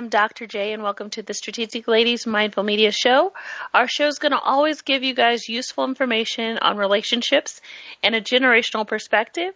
[0.00, 0.46] I am Dr.
[0.46, 3.34] J, and welcome to the Strategic Ladies Mindful Media Show.
[3.74, 7.60] Our show is going to always give you guys useful information on relationships
[8.02, 9.52] and a generational perspective.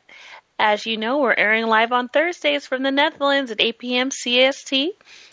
[0.58, 4.10] As you know, we're airing live on Thursdays from the Netherlands at 8 p.m.
[4.10, 4.88] CST,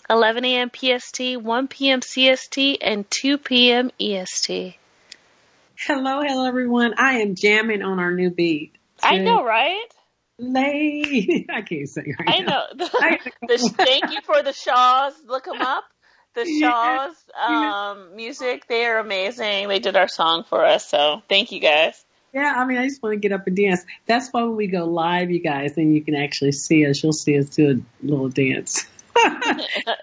[0.10, 0.72] 11 a.m.
[0.74, 2.00] PST, 1 p.m.
[2.00, 3.92] CST, and 2 p.m.
[4.00, 4.78] EST.
[5.76, 6.94] Hello, hello everyone.
[6.98, 8.78] I am jamming on our new beat.
[9.04, 9.90] I know, right?
[10.42, 11.46] Lay.
[11.54, 12.66] I can't say right I now.
[12.76, 12.88] know.
[12.94, 15.14] I- the, thank you for the Shaws.
[15.26, 15.84] Look them up.
[16.34, 19.68] The Shaws um, music, they are amazing.
[19.68, 22.06] They did our song for us, so thank you guys.
[22.34, 23.86] Yeah, I mean, I just want to get up and dance.
[24.06, 27.04] That's why when we go live, you guys, then you can actually see us.
[27.04, 28.86] You'll see us do a little dance.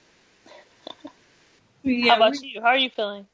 [1.82, 2.60] Yeah, How about we- you?
[2.60, 3.26] How are you feeling?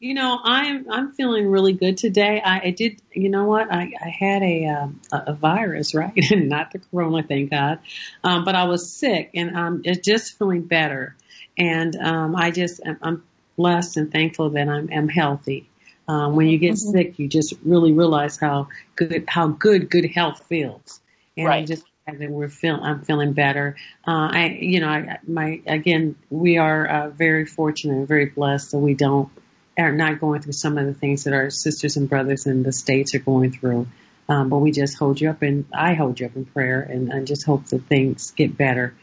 [0.00, 2.40] You know, I'm I'm feeling really good today.
[2.44, 3.02] I, I did.
[3.12, 3.72] You know what?
[3.72, 6.12] I, I had a um, a, a virus, right?
[6.30, 7.80] Not the corona, thank God.
[8.22, 11.16] Um, but I was sick, and I'm just feeling better.
[11.58, 13.24] And um, I just I'm,
[13.56, 15.68] blessed and thankful that I'm, I'm healthy.
[16.06, 16.92] Um, when you get Mhm.
[16.92, 21.00] sick, you just really realize how good how good good health feels.
[21.36, 23.74] And I'm just glad that we're feel I'm feeling better.
[24.06, 28.70] Uh, I you know I, my again we are uh, very fortunate and very blessed
[28.70, 29.28] that we don't
[29.78, 32.72] are not going through some of the things that our sisters and brothers in the
[32.72, 33.86] states are going through.
[34.28, 37.12] Um, but we just hold you up and I hold you up in prayer and
[37.12, 38.94] I just hope that things get better.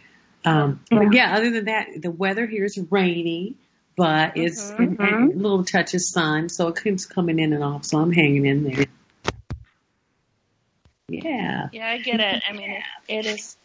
[0.43, 3.55] Um, but yeah, other than that, the weather here is rainy,
[3.97, 4.99] but it's Mhm.
[4.99, 7.85] and a little touch of sun, so it keeps coming in and off.
[7.85, 8.85] So I'm hanging in there.
[11.07, 11.69] Yeah.
[11.71, 12.43] Yeah, I get it.
[12.47, 13.57] I mean, it, it is.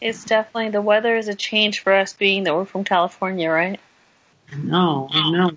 [0.00, 3.80] It's definitely the weather is a change for us, being that we're from California, right?
[4.56, 5.50] No, I know.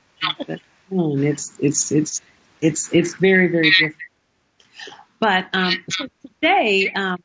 [0.92, 2.22] It's it's it's
[2.62, 3.96] it's it's very very different.
[5.20, 7.22] But um, so today um,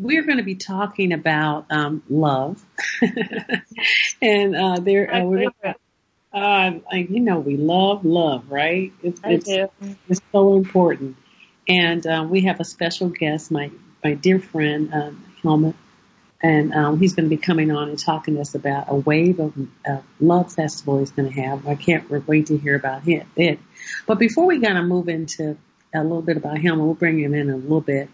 [0.00, 2.64] we're going to be talking about um, love,
[4.22, 5.50] and uh, there uh, we're
[6.32, 8.92] uh, you know we love love, right?
[9.02, 9.48] It's, it's,
[10.08, 11.16] it's so important,
[11.68, 13.70] and um, we have a special guest, my
[14.02, 15.74] my dear friend um, Hellmut
[16.44, 19.40] and um, he's going to be coming on and talking to us about a wave
[19.40, 19.54] of
[19.88, 21.66] uh, love festival he's going to have.
[21.66, 23.26] I can't wait to hear about it.
[23.34, 23.58] it.
[24.06, 25.56] But before we kind of move into
[25.94, 28.10] a little bit about him, we'll bring him in a little bit.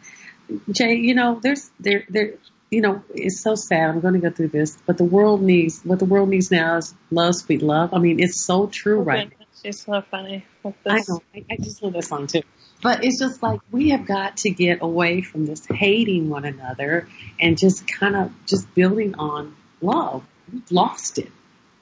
[0.71, 2.35] Jay, you know, there's there there.
[2.71, 3.91] You know, it's so sad.
[3.91, 6.77] I'm going to go through this, but the world needs what the world needs now
[6.77, 7.93] is love, sweet love.
[7.93, 9.32] I mean, it's so true, right?
[9.62, 10.45] She's so funny.
[10.65, 11.23] I know.
[11.35, 12.43] I, I just love that song too.
[12.83, 17.09] But it's just like we have got to get away from this hating one another
[17.39, 20.25] and just kind of just building on love.
[20.51, 21.31] We've lost it.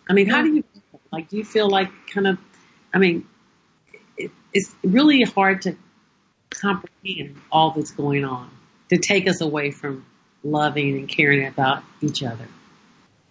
[0.08, 0.64] I mean, how do you
[1.12, 1.28] like?
[1.28, 2.38] Do you feel like kind of?
[2.92, 3.26] I mean,
[4.52, 5.76] it's really hard to
[6.50, 8.50] comprehend all that's going on
[8.88, 10.04] to take us away from
[10.42, 12.46] loving and caring about each other.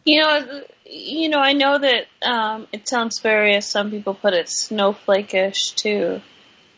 [0.07, 4.33] You know, you know, I know that um, it sounds very, as some people put
[4.33, 6.21] it, snowflakeish to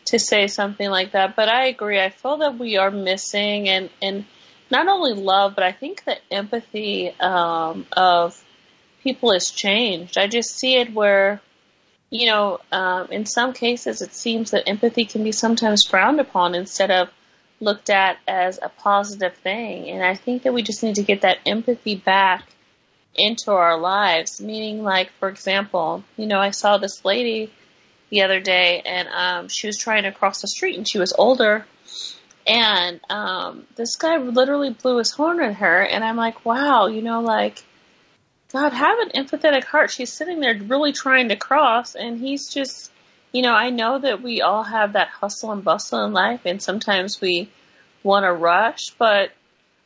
[0.06, 1.36] to say something like that.
[1.36, 2.00] But I agree.
[2.00, 4.24] I feel that we are missing, and and
[4.68, 8.42] not only love, but I think the empathy um, of
[9.04, 10.18] people has changed.
[10.18, 11.40] I just see it where,
[12.10, 16.56] you know, um, in some cases, it seems that empathy can be sometimes frowned upon
[16.56, 17.08] instead of
[17.60, 19.88] looked at as a positive thing.
[19.88, 22.48] And I think that we just need to get that empathy back
[23.14, 24.40] into our lives.
[24.40, 27.52] Meaning, like, for example, you know, I saw this lady
[28.10, 31.12] the other day and um, she was trying to cross the street and she was
[31.16, 31.66] older.
[32.46, 35.82] And um, this guy literally blew his horn at her.
[35.82, 37.62] And I'm like, wow, you know, like,
[38.52, 39.92] God, have an empathetic heart.
[39.92, 42.90] She's sitting there really trying to cross, and he's just,
[43.32, 46.60] you know, I know that we all have that hustle and bustle in life, and
[46.60, 47.48] sometimes we
[48.02, 49.30] want to rush, but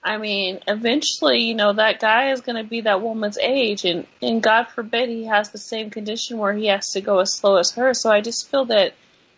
[0.04, 4.06] I mean, eventually, you know, that guy is going to be that woman's age, and,
[4.20, 7.56] and God forbid he has the same condition where he has to go as slow
[7.56, 7.94] as her.
[7.94, 8.92] So I just feel that,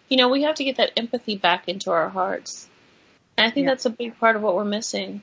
[0.09, 2.69] you know, we have to get that empathy back into our hearts.
[3.39, 3.73] And I think Yeah.
[3.73, 5.23] that's a big part of what we're missing.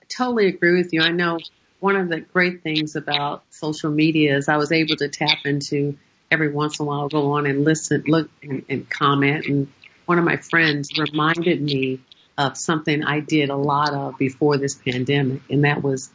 [0.00, 1.02] I totally agree with you.
[1.02, 1.40] I know
[1.80, 5.98] one of the great things about social media is I was able to tap into
[6.30, 9.46] every once in a while, go on and listen, look and, and comment.
[9.46, 9.72] And
[10.06, 12.00] one of my friends reminded me
[12.38, 16.10] of something I did a lot of before this pandemic, and that was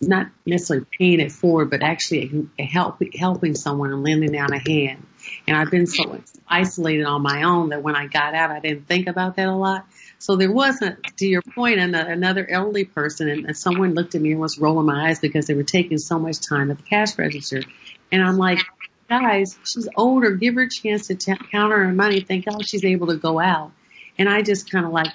[0.00, 5.06] not necessarily paying it forward, but actually help, helping someone and lending out a hand.
[5.46, 8.86] And I've been so isolated on my own that when I got out, I didn't
[8.86, 9.86] think about that a lot.
[10.18, 14.20] So there wasn't, to your point, an- another elderly person, and and someone looked at
[14.20, 16.82] me and was rolling my eyes because they were taking so much time at the
[16.82, 17.62] cash register.
[18.12, 18.58] And I'm like,
[19.08, 20.32] guys, she's older.
[20.32, 22.20] Give her a chance to t- count her money.
[22.20, 23.72] Thank God she's able to go out.
[24.18, 25.12] And I just kind of like,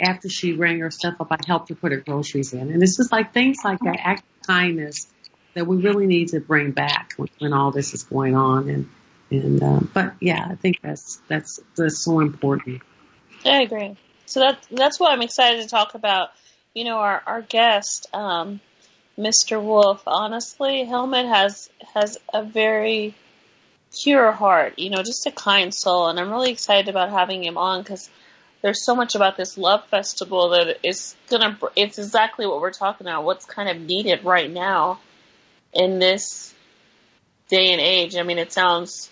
[0.00, 2.70] after she rang her stuff up, I helped her put her groceries in.
[2.70, 5.06] And it's just like things like that, act of kindness
[5.54, 8.68] that we really need to bring back when, when all this is going on.
[8.68, 8.90] And,
[9.30, 12.82] and, uh, but yeah, I think that's, that's, that's so important.
[13.44, 13.96] I agree.
[14.26, 16.30] So that that's what I'm excited to talk about.
[16.74, 18.60] You know, our our guest, um,
[19.18, 19.62] Mr.
[19.62, 20.02] Wolf.
[20.06, 23.14] Honestly, Hellmut has has a very
[24.02, 24.78] pure heart.
[24.78, 28.10] You know, just a kind soul, and I'm really excited about having him on because
[28.64, 31.58] there's so much about this love festival that is gonna.
[31.76, 33.24] It's exactly what we're talking about.
[33.24, 35.00] What's kind of needed right now
[35.74, 36.54] in this
[37.50, 38.16] day and age.
[38.16, 39.10] I mean, it sounds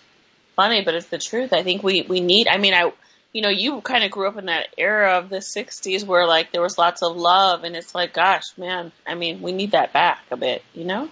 [0.55, 1.53] funny, but it's the truth.
[1.53, 2.47] I think we we need.
[2.47, 2.91] I mean, I
[3.31, 6.51] you know, you kind of grew up in that era of the 60s where like
[6.51, 9.93] there was lots of love and it's like, gosh, man, I mean, we need that
[9.93, 11.09] back a bit, you know?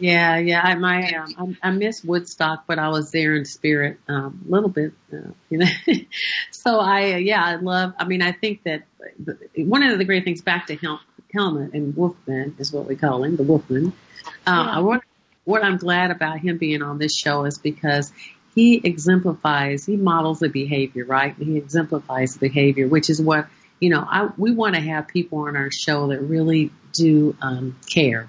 [0.00, 0.60] Yeah, yeah.
[0.62, 4.50] I my um, I, I miss Woodstock, but I was there in spirit um, a
[4.50, 5.66] little bit, uh, you know.
[6.50, 7.92] so I, uh, yeah, I love.
[7.98, 8.84] I mean, I think that
[9.18, 11.00] the, one of the great things back to Hel-
[11.34, 13.88] Hellmut and Wolfman is what we call him, the Wolfman.
[13.88, 14.70] Uh, Yeah.
[14.76, 15.02] I want,
[15.44, 18.12] what I'm glad about him being on this show is because
[18.54, 21.34] he exemplifies, he models the behavior, right?
[21.38, 23.48] He exemplifies the behavior, which is what
[23.80, 24.00] you know.
[24.00, 28.28] I we want to have people on our show that really do um, care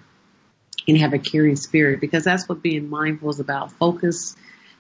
[0.88, 3.71] and have a caring spirit because that's what being mindful is about.
[3.73, 4.35] Focus,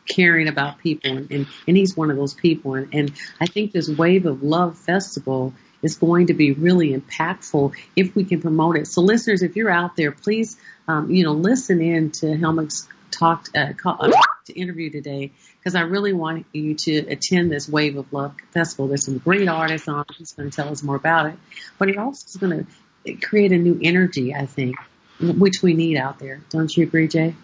[0.07, 2.75] caring about people, and, and, and he's one of those people.
[2.75, 7.73] And, and I think this Wave of Love Festival is going to be really impactful
[7.95, 8.87] if we can promote it.
[8.87, 13.47] So, listeners, if you're out there, please, um, you know, listen in to Hellmut's talk
[13.55, 14.11] uh, uh,
[14.45, 18.87] to interview today because I really want you to attend this Wave of Love Festival.
[18.87, 20.05] There's some great artists on.
[20.17, 21.35] He's going to tell us more about it,
[21.77, 22.65] but he also is going
[23.05, 24.75] to create a new energy, I think,
[25.21, 26.41] which we need out there.
[26.49, 27.35] Don't you agree, Jay?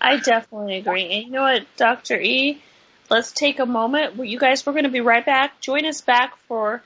[0.00, 1.04] I definitely agree.
[1.04, 2.20] And you know what, Dr.
[2.20, 2.62] E,
[3.10, 4.24] let's take a moment.
[4.24, 5.60] You guys, we're going to be right back.
[5.60, 6.82] Join us back for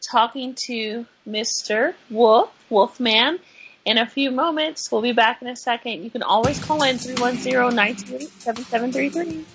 [0.00, 1.94] talking to Mr.
[2.10, 3.38] Wolf, Wolfman,
[3.84, 4.90] in a few moments.
[4.90, 6.02] We'll be back in a second.
[6.02, 9.12] You can always call in 310-928-7733.
[9.12, 9.46] Thank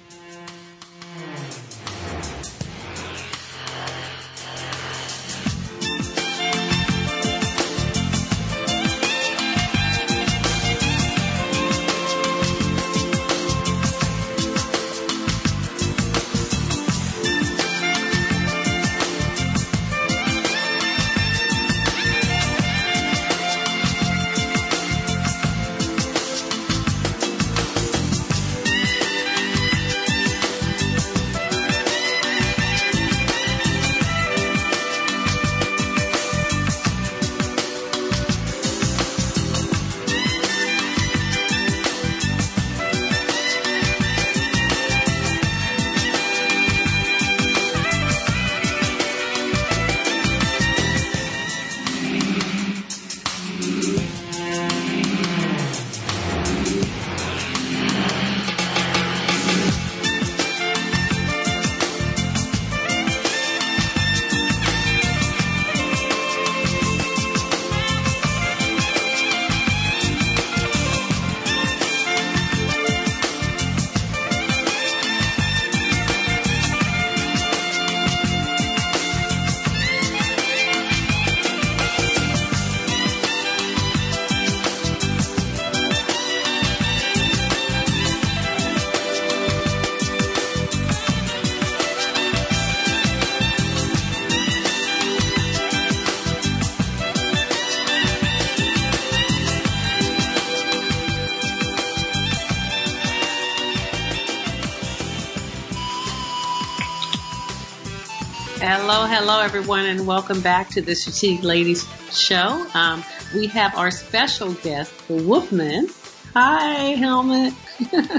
[108.94, 112.68] Hello, hello, everyone, and welcome back to the Strategic Ladies Show.
[112.74, 115.88] Um, we have our special guest, the Wolfman.
[116.34, 117.54] Hi, Hellmut.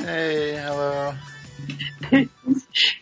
[0.03, 1.15] Hey, hello.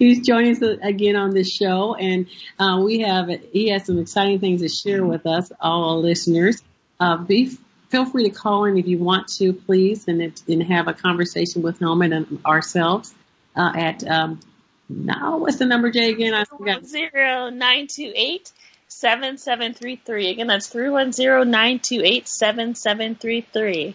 [0.00, 2.26] He's joining us again on this show, and
[2.58, 6.60] uh, we have he has some exciting things to share with us, all our listeners.
[6.98, 7.56] Uh, be
[7.88, 11.62] feel free to call in if you want to, please, and and have a conversation
[11.62, 13.14] with Hellmut and ourselves
[13.54, 14.40] uh, at um,
[14.90, 16.10] now what's the number, Jay?
[16.10, 16.84] Again, I forgot.
[16.84, 18.52] Zero nine two eight
[18.88, 20.30] seven seven three three.
[20.30, 23.94] Again, that's three one zero nine two eight seven seven three three.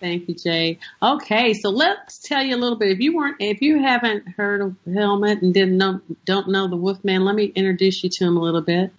[0.00, 0.80] Thank you, Jay.
[1.00, 2.90] Okay, so let's tell you a little bit.
[2.90, 6.76] If you weren't, if you haven't heard of Hellmut and didn't know, don't know the
[6.76, 8.92] Wolfman, let me introduce you to him a little bit.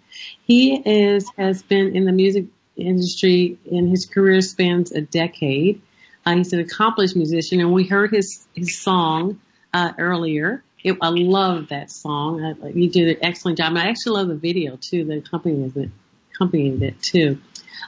[0.45, 2.45] He is has been in the music
[2.77, 5.81] industry, and his career spans a decade.
[6.25, 9.41] Uh, he's an accomplished musician, and we heard his his song
[9.73, 10.63] uh, earlier.
[10.83, 12.43] It, I love that song.
[12.43, 13.75] I, you did an excellent job.
[13.77, 15.05] I actually love the video too.
[15.05, 15.89] The accompanied it,
[16.33, 17.39] accompanied it too.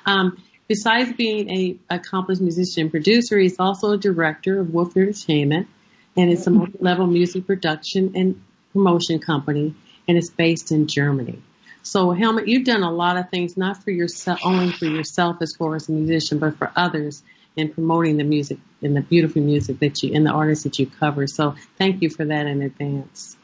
[0.06, 5.68] Um, besides being a accomplished musician and producer, he's also a director of Wolf Entertainment,
[6.16, 9.76] and it's a multi-level music production and promotion company,
[10.08, 11.42] and it's based in Germany.
[11.84, 15.54] So, Hellmut, you've done a lot of things, not for yourself, only for yourself as
[15.56, 17.22] far as a musician, but for others
[17.56, 20.88] in promoting the music and the beautiful music that you and the artists that you
[20.88, 21.28] cover.
[21.28, 23.38] So, thank you for that in advance.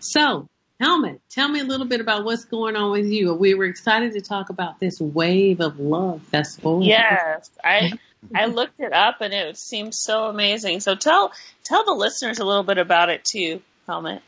[0.00, 0.48] So,
[0.80, 3.32] Hellmut, tell me a little bit about what's going on with you.
[3.32, 6.82] We were excited to talk about this Wave of Love Festival.
[6.82, 7.92] Yes, I
[8.34, 10.80] I looked it up and it seems so amazing.
[10.80, 14.20] So tell tell the listeners a little bit about it too, Hellmut.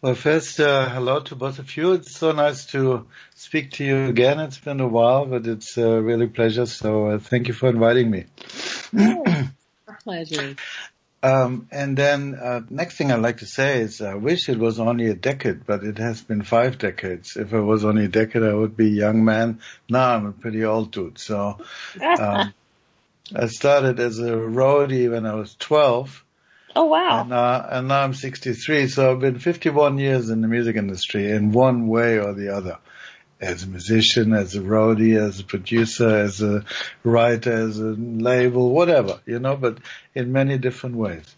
[0.00, 1.92] Well, first, uh, hello to both of you.
[1.92, 4.38] It's so nice to speak to you again.
[4.38, 6.66] It's been a while, but it's uh, really a pleasure.
[6.66, 8.26] So uh, thank you for inviting me.
[8.96, 9.52] Our
[10.04, 10.54] pleasure.
[11.20, 14.78] Um, and then uh, next thing I'd like to say is I wish it was
[14.78, 17.36] only a decade, but it has been five decades.
[17.36, 19.60] If it was only a decade, I would be a young man.
[19.88, 21.18] Now I'm a pretty old dude.
[21.18, 21.58] So
[22.18, 22.54] um,
[23.34, 26.24] I started as a roadie when I was 12.
[26.76, 27.22] Oh wow.
[27.22, 31.30] And, uh, and now I'm 63, so I've been 51 years in the music industry
[31.30, 32.78] in one way or the other.
[33.40, 36.64] As a musician, as a roadie, as a producer, as a
[37.04, 39.78] writer, as a label, whatever, you know, but
[40.14, 41.36] in many different ways.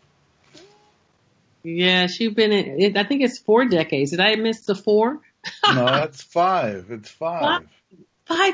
[1.63, 4.13] Yes, you've been in, I think it's four decades.
[4.13, 5.21] Did I miss the four?
[5.63, 6.87] No, that's five.
[6.91, 7.43] It's five.
[7.43, 7.69] Five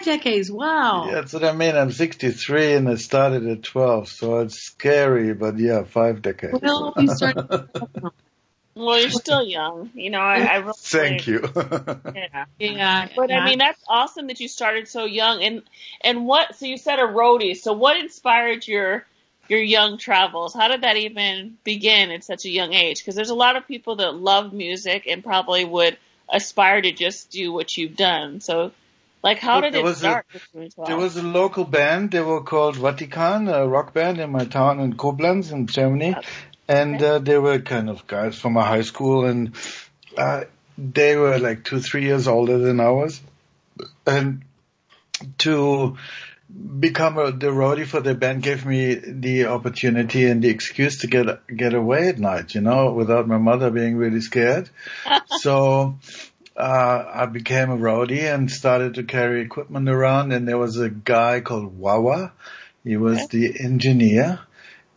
[0.04, 0.50] decades.
[0.50, 1.06] Wow.
[1.06, 1.76] Yeah, that's what I mean.
[1.76, 6.58] I'm 63 and I started at 12, so it's scary, but yeah, five decades.
[6.62, 7.68] Well, you started.
[8.76, 9.90] Well, you're still young.
[9.94, 11.48] You know, I, I really, Thank you.
[11.56, 12.44] Yeah.
[12.58, 13.08] yeah.
[13.16, 15.42] But I mean, that's awesome that you started so young.
[15.42, 15.62] And
[16.02, 16.56] and what?
[16.56, 17.56] So you said a roadie.
[17.56, 19.06] So what inspired your
[19.48, 20.52] your young travels?
[20.52, 22.98] How did that even begin at such a young age?
[22.98, 25.96] Because there's a lot of people that love music and probably would
[26.28, 28.40] aspire to just do what you've done.
[28.42, 28.72] So,
[29.26, 30.26] like, how did there it was a- start?
[30.86, 32.12] There was a local band.
[32.12, 36.14] They were called Vatican, a rock band in my town in Koblenz in Germany.
[36.68, 39.54] And uh, they were kind of guys from a high school and
[40.16, 40.44] uh,
[40.78, 43.20] they were like two, three years older than I was.
[44.06, 44.42] And
[45.38, 45.96] to
[46.78, 51.08] become a, the roadie for the band gave me the opportunity and the excuse to
[51.08, 54.70] get get away at night, you know, without my mother being really scared.
[55.26, 55.98] so
[56.56, 60.32] uh, I became a roadie and started to carry equipment around.
[60.32, 62.32] And there was a guy called Wawa.
[62.84, 63.38] He was Okay.
[63.38, 64.40] the engineer,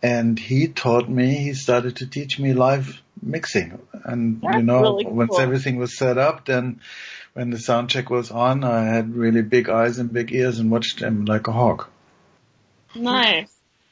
[0.01, 1.35] and he taught me.
[1.35, 3.79] He started to teach me live mixing.
[4.05, 6.81] And you know, really once everything was set up, then
[7.33, 10.69] when the sound check was on, I had really big eyes and big ears and
[10.71, 11.89] watched him like a hawk.
[12.95, 13.51] nice.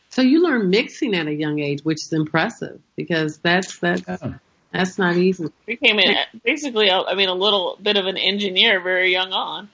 [0.09, 4.33] So you learned mixing at a young age, which is impressive because that's that's Yeah.
[4.77, 4.85] Mm-hmm.
[4.85, 5.49] that's not easy.
[5.65, 9.69] Became a, basically, a, I mean, a little bit of an engineer very young on.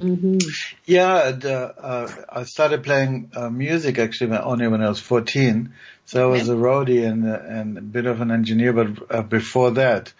[0.00, 0.38] hmm
[0.84, 5.00] Yeah, and, uh, uh, I started playing uh, music actually when- only when I was
[5.00, 5.74] 14.
[6.04, 9.22] So I was a roadie and, uh, and a bit of an engineer, but uh,
[9.22, 10.12] before that.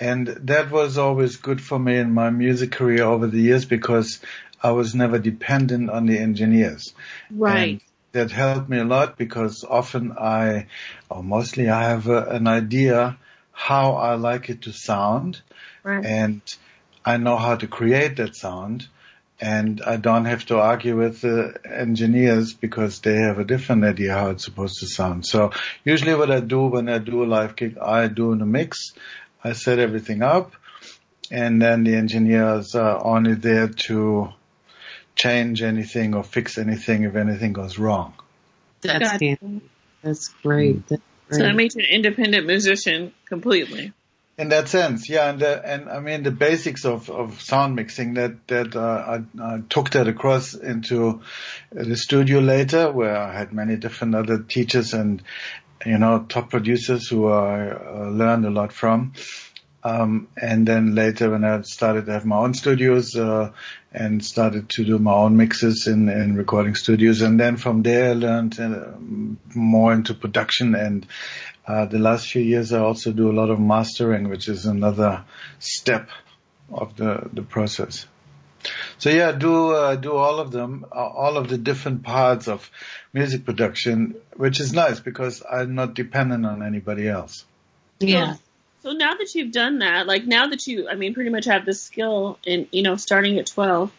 [0.00, 4.20] And that was always good for me in my music career over the years because
[4.62, 6.94] I was never dependent on the engineers.
[7.30, 7.72] Right.
[7.72, 7.80] And
[8.12, 10.66] that helped me a lot because often I,
[11.08, 13.18] or mostly I have a, an idea
[13.52, 15.40] how I like it to sound
[15.82, 16.04] Right.
[16.04, 16.42] and
[17.04, 18.86] I know how to create that sound
[19.40, 24.12] and I don't have to argue with the engineers because they have a different idea
[24.12, 25.26] how it's supposed to sound.
[25.26, 25.52] So
[25.82, 28.92] usually what I do when I do a live gig, I do in a mix,
[29.42, 30.52] I set everything up
[31.30, 34.28] and then the engineers are only there to
[35.14, 38.12] change anything or fix anything if anything goes wrong.
[38.82, 39.18] That's
[40.02, 40.86] that's great.
[40.88, 43.92] That's So that makes you an independent musician completely.
[44.40, 48.14] in that sense, yeah, and the, and I mean the basics of, of sound mixing
[48.14, 51.20] that that uh, I, I took that across into
[51.70, 55.22] the studio later, where I had many different other teachers and
[55.84, 59.12] you know top producers who I uh, learned a lot from.
[59.82, 63.52] Um, and then later when I started to have my own studios, uh,
[63.92, 67.22] and started to do my own mixes in, in recording studios.
[67.22, 68.92] And then from there I learned uh,
[69.54, 71.06] more into production and,
[71.66, 75.24] uh, the last few years I also do a lot of mastering, which is another
[75.58, 76.08] step
[76.72, 78.06] of the, the process.
[78.98, 82.70] So yeah, do uh, do all of them, uh, all of the different parts of
[83.12, 87.44] music production, which is nice because I'm not dependent on anybody else.
[88.00, 88.36] Yeah.
[88.82, 91.66] So now that you've done that, like now that you, I mean, pretty much have
[91.66, 93.92] this skill in, you know, starting at 12,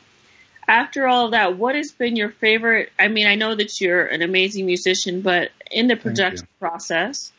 [0.67, 2.91] after all of that, what has been your favorite?
[2.97, 7.31] I mean, I know that you're an amazing musician, but in the production process,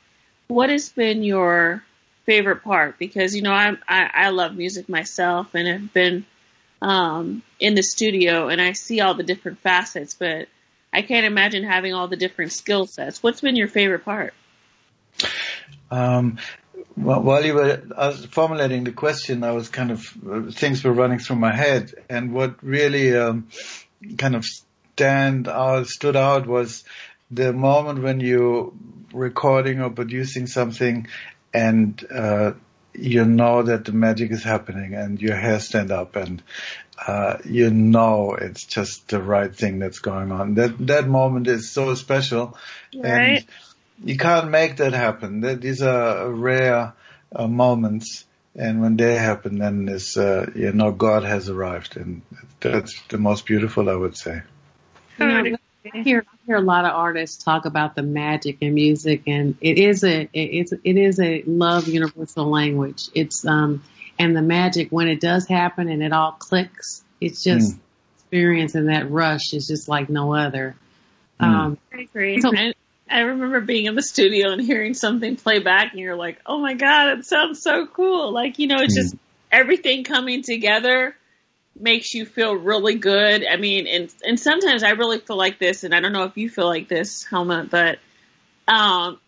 [0.49, 1.83] what has been your
[2.27, 2.99] favorite part?
[2.99, 6.25] Because, you know, I'm, I, I love music myself and have been,
[6.81, 10.49] um, in the studio and I see all the different facets, but
[10.93, 13.23] I can't imagine having all the different skill sets.
[13.23, 14.35] What's been your favorite part?
[15.91, 16.39] Um,
[16.95, 17.83] while you were
[18.31, 22.33] formulating the question, I was kind of uh, things were running through my head, and
[22.33, 23.49] what really um,
[24.19, 26.85] kind of stand out, stood out was
[27.31, 28.73] the moment when you're
[29.13, 31.07] recording or producing something,
[31.55, 32.53] and uh,
[32.95, 36.43] you know that the magic is happening, and your hair stand up, and
[37.07, 40.55] uh, you know it's just the right thing that's going on.
[40.55, 42.57] That that moment is so special,
[42.95, 43.05] Right.
[43.39, 43.45] and
[44.05, 45.41] you can't make that happen.
[45.61, 46.95] These are rare
[47.35, 52.23] uh, moments, and when they happen, then it's uh, you know God has arrived, and
[52.61, 54.43] that's the most beautiful, I would say.
[55.19, 55.59] You know,
[55.95, 59.57] I hear I hear a lot of artists talk about the magic in music, and
[59.61, 63.09] it is a it's it is a love universal language.
[63.15, 63.83] It's um
[64.19, 67.77] and the magic when it does happen and it all clicks, it's just
[68.19, 70.77] experience and that rush is just like no other.
[71.41, 72.41] Um, I agree.
[72.41, 72.73] So- I,
[73.13, 76.59] I remember being in the studio and hearing something play back and you're like, oh
[76.59, 78.33] my God, it sounds so cool.
[78.33, 79.15] Like, you know, it's just
[79.51, 81.15] everything coming together
[81.79, 83.45] makes you feel really good.
[83.47, 86.37] I mean, and, and sometimes I really feel like this, and I don't know if
[86.37, 87.99] you feel like this, Hellmut, but,
[88.67, 89.19] um,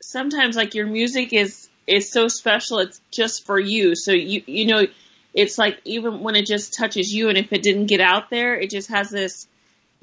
[0.00, 2.78] sometimes like your music is, is so special.
[2.78, 3.94] It's just for you.
[3.94, 4.86] So you, you know,
[5.34, 8.54] it's like even when it just touches you and if it didn't get out there,
[8.54, 9.46] it just has this,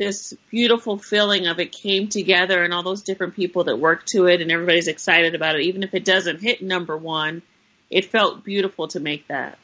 [0.01, 4.25] this beautiful feeling of it came together and all those different people that worked to
[4.25, 5.61] it and everybody's excited about it.
[5.61, 7.43] Even if it doesn't hit number one,
[7.91, 9.59] it felt beautiful to make that.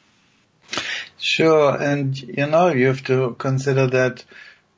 [1.18, 4.24] Sure, and you know you have to consider that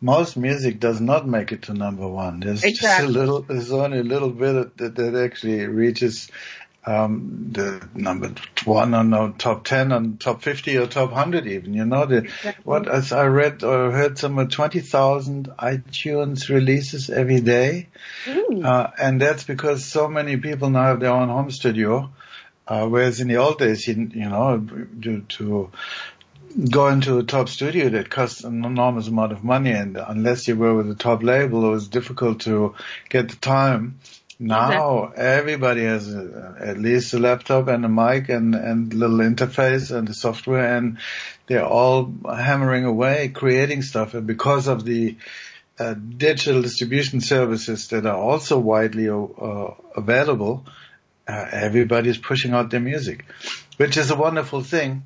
[0.00, 2.40] most music does not make it to number one.
[2.40, 3.42] There's just a little.
[3.42, 6.30] There's only a little bit that, that actually reaches
[6.86, 8.32] um, the number
[8.64, 11.74] one on no, top ten, on top fifty or top hundred even.
[11.74, 12.30] You know the
[12.64, 12.88] what?
[12.88, 17.88] As I read or heard, some twenty thousand iTunes releases every day,
[18.64, 22.10] uh, and that's because so many people now have their own home studio.
[22.66, 24.64] Uh, whereas in the old days, you, you know,
[25.02, 25.70] to, to
[26.70, 30.56] go into a top studio that costs an enormous amount of money, and unless you
[30.56, 32.74] were with a top label, it was difficult to
[33.08, 33.98] get the time.
[34.42, 39.94] Now everybody has a, at least a laptop and a mic and and little interface
[39.94, 40.96] and the software, and
[41.46, 44.14] they're all hammering away creating stuff.
[44.14, 45.16] And because of the
[45.79, 50.64] uh, digital distribution services that are also widely uh, available,
[51.29, 53.26] uh, everybody's pushing out their music,
[53.76, 55.03] which is a wonderful thing.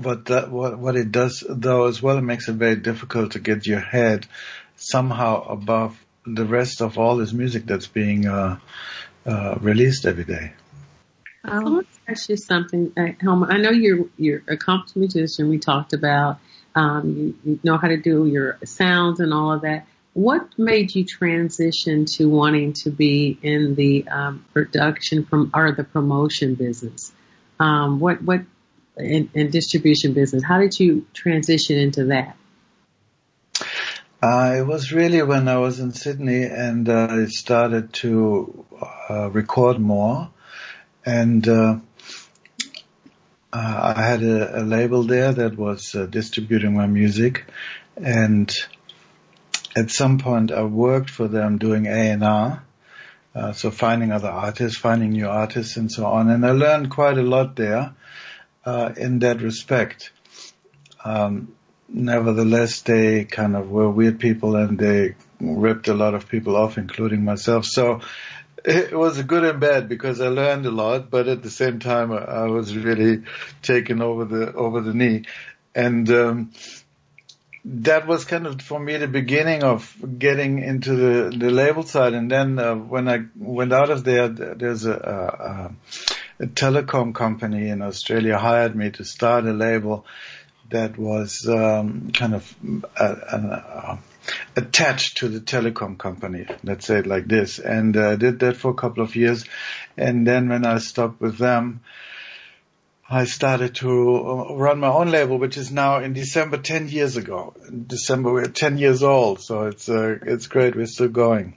[0.00, 3.40] But that, what, what it does though as well, it makes it very difficult to
[3.40, 4.26] get your head
[4.76, 5.98] somehow above
[6.34, 8.58] the rest of all this music that's being uh,
[9.26, 10.52] uh, released every day.
[11.44, 13.52] I want to ask you something, uh, Hellmut.
[13.52, 15.48] I know you're you're a accomplished musician.
[15.48, 16.40] We talked about
[16.74, 19.86] um, you, you know how to do your sounds and all of that.
[20.14, 25.84] What made you transition to wanting to be in the um, production from or the
[25.84, 27.12] promotion business?
[27.60, 28.42] Um, what what
[28.96, 30.42] in, in distribution business?
[30.42, 32.36] How did you transition into that?
[34.20, 38.66] Uh, it was really when I was in Sydney and uh, I started to
[39.08, 40.30] uh, record more,
[41.06, 41.78] and uh,
[43.52, 47.44] uh, I had a, a label there that was uh, distributing my music,
[47.96, 48.52] and
[49.76, 52.64] at some point I worked for them doing A and R,
[53.36, 57.18] uh, so finding other artists, finding new artists, and so on, and I learned quite
[57.18, 57.94] a lot there
[58.66, 60.10] in that respect.
[61.04, 61.54] Um,
[61.88, 66.78] nevertheless, they kind of were weird people and they ripped a lot of people off,
[66.78, 67.64] including myself.
[67.64, 68.00] So
[68.64, 72.12] it was good and bad because I learned a lot, but at the same time
[72.12, 73.22] I was really
[73.62, 75.24] taken over the over the knee,
[75.74, 76.52] and um,
[77.64, 82.14] that was kind of for me the beginning of getting into the the label side.
[82.14, 85.72] And then uh, when I went out of there, there's a,
[86.40, 90.04] a, a telecom company in Australia hired me to start a label
[90.70, 92.56] that was um, kind of
[92.98, 93.96] uh, uh,
[94.56, 96.46] attached to the telecom company.
[96.62, 99.44] Let's say it like this, and uh, did that for a couple of years.
[99.96, 101.80] And then when I stopped with them,
[103.08, 107.16] I started to uh, run my own label, which is now in December 10 years
[107.16, 107.54] ago.
[107.66, 110.76] In December we're 10 years old, so it's uh, it's great.
[110.76, 111.56] We're still going.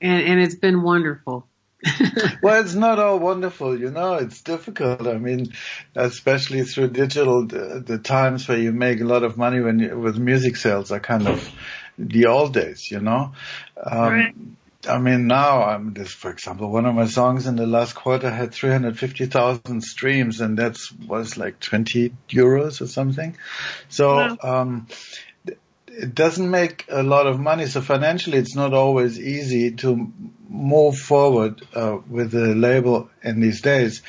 [0.00, 1.46] And and it's been wonderful.
[2.42, 4.14] well, it's not all wonderful, you know.
[4.14, 5.06] It's difficult.
[5.06, 5.52] I mean,
[5.94, 9.98] especially through digital, the, the times where you make a lot of money when you,
[9.98, 11.50] with music sales are kind of
[11.98, 13.32] the old days, you know.
[13.82, 14.34] Um, right.
[14.86, 18.30] I mean, now I'm this, for example, one of my songs in the last quarter
[18.30, 23.36] had 350,000 streams and that was like 20 euros or something.
[23.88, 24.36] So, wow.
[24.42, 24.86] um,
[25.96, 27.66] it doesn't make a lot of money.
[27.66, 30.12] So financially, it's not always easy to
[30.48, 34.02] move forward uh, with the label in these days.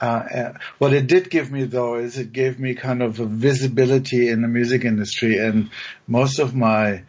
[0.00, 3.24] Uh, uh, what it did give me though is it gave me kind of a
[3.24, 5.70] visibility in the music industry and
[6.06, 7.04] most of my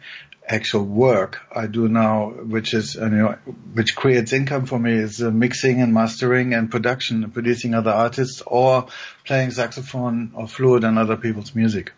[0.48, 3.36] actual work I do now, which is, you know,
[3.72, 8.42] which creates income for me is uh, mixing and mastering and production producing other artists
[8.46, 8.86] or
[9.24, 11.92] playing saxophone or flute and other people's music.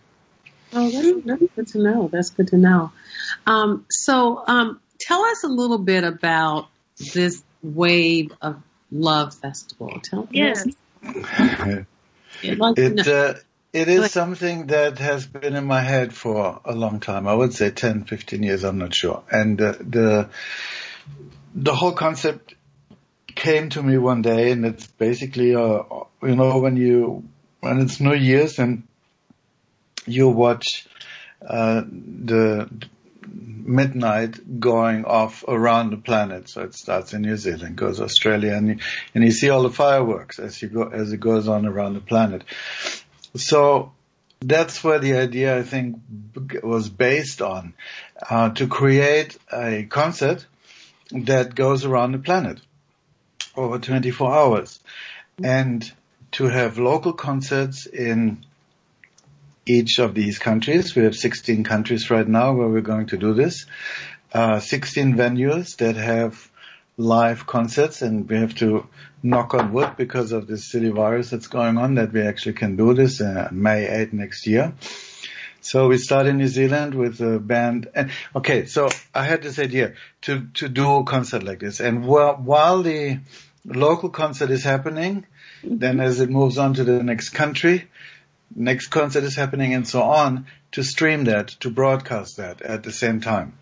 [0.72, 2.08] Oh, that's, that's good to know.
[2.12, 2.92] That's good to know.
[3.46, 6.68] Um, so, um, tell us a little bit about
[7.14, 10.00] this Wave of Love Festival.
[10.02, 10.66] Tell yes.
[12.42, 13.34] it, uh,
[13.72, 17.26] it is something that has been in my head for a long time.
[17.28, 18.64] I would say 10, 15 years.
[18.64, 19.22] I'm not sure.
[19.30, 20.30] And uh, the
[21.54, 22.54] the whole concept
[23.34, 25.82] came to me one day, and it's basically, uh,
[26.22, 27.28] you know, when you
[27.60, 28.87] when it's New Year's and
[30.08, 30.86] you watch
[31.46, 32.68] uh, the
[33.30, 36.48] midnight going off around the planet.
[36.48, 38.78] So it starts in New Zealand, goes Australia, and you,
[39.14, 42.00] and you see all the fireworks as you go as it goes on around the
[42.00, 42.42] planet.
[43.36, 43.92] So
[44.40, 45.98] that's where the idea I think
[46.62, 47.74] was based on
[48.28, 50.46] uh, to create a concert
[51.10, 52.60] that goes around the planet
[53.56, 54.80] over 24 hours
[55.42, 55.90] and
[56.32, 58.44] to have local concerts in
[59.68, 60.94] each of these countries.
[60.94, 63.66] We have 16 countries right now where we're going to do this.
[64.32, 66.50] Uh, 16 venues that have
[66.96, 68.86] live concerts and we have to
[69.22, 72.76] knock on wood because of this silly virus that's going on that we actually can
[72.76, 74.74] do this uh, May 8 next year.
[75.60, 79.58] So we start in New Zealand with a band and okay, so I had this
[79.58, 83.20] idea to, to do a concert like this and while, while the
[83.64, 85.26] local concert is happening,
[85.62, 87.88] then as it moves on to the next country,
[88.54, 92.92] next concert is happening and so on, to stream that, to broadcast that at the
[92.92, 93.58] same time,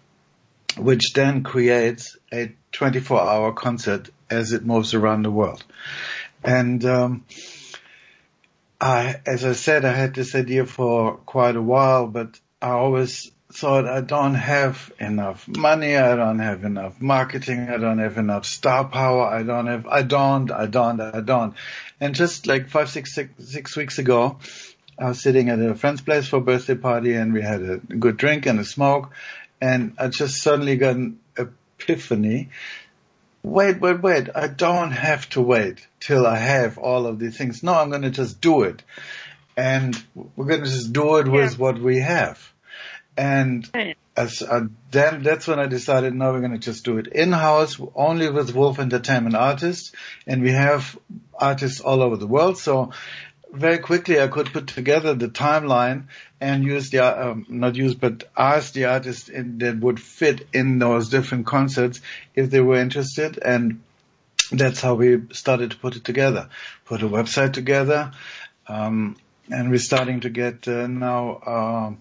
[0.77, 5.65] which then creates a 24 hour concert as it moves around the world.
[6.45, 7.25] And, um,
[8.81, 13.31] I, as I said, I had this idea for quite a while, but I always
[13.53, 18.45] thought I don't have enough money, I don't have enough marketing, I don't have enough
[18.45, 21.55] star power, I don't have, I don't, I don't, I don't.
[22.01, 24.39] And just like five, six, six, six weeks ago,
[24.99, 27.77] I was sitting at a friend's place for a birthday party and we had a
[27.77, 29.13] good drink and a smoke
[29.61, 32.51] and I just suddenly got an epiphany.
[33.43, 34.29] Wait, wait, wait.
[34.35, 37.63] I don't have to wait till I have all of these things.
[37.63, 38.83] No, I'm going to just do it.
[39.57, 42.53] And we're going to just do it with what we have.
[43.17, 43.71] And
[44.17, 47.81] as, uh, then that's when I decided, no, we're going to just do it in-house,
[47.95, 49.93] only with Wolf Entertainment artists.
[50.27, 50.99] And we have
[51.39, 52.59] artists all over the world.
[52.59, 52.93] So
[53.53, 56.05] very quickly I could put together the timeline
[56.41, 60.79] and use the, um, not use, but ask the artists in, that would fit in
[60.79, 62.01] those different concerts
[62.35, 63.39] if they were interested.
[63.39, 63.83] And
[64.53, 66.49] that's how we started to put it together,
[66.85, 68.13] put a website together.
[68.69, 69.17] Um,
[69.51, 71.93] and we're starting to get uh, now, uh,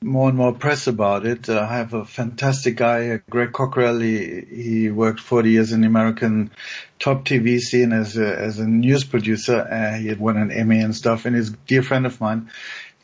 [0.00, 1.48] more and more press about it.
[1.48, 3.98] Uh, I have a fantastic guy, uh, Greg Cockrell.
[4.00, 6.50] He, he worked 40 years in the American
[6.98, 9.60] top TV scene as a, as a news producer.
[9.60, 12.50] Uh, he had won an Emmy and stuff and he's a dear friend of mine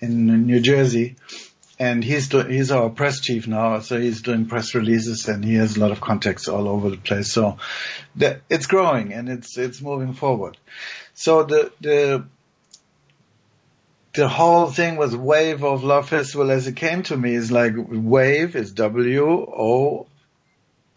[0.01, 1.17] in New Jersey.
[1.77, 5.57] And he's do, he's our press chief now, so he's doing press releases and he
[5.57, 7.33] has a lot of contacts all over the place.
[7.33, 7.59] So
[8.17, 10.57] it's growing and it's it's moving forward.
[11.15, 12.27] So the the
[14.15, 17.75] the whole thing with Wave of Love Festival as it came to me is like
[17.77, 20.07] Wave is W O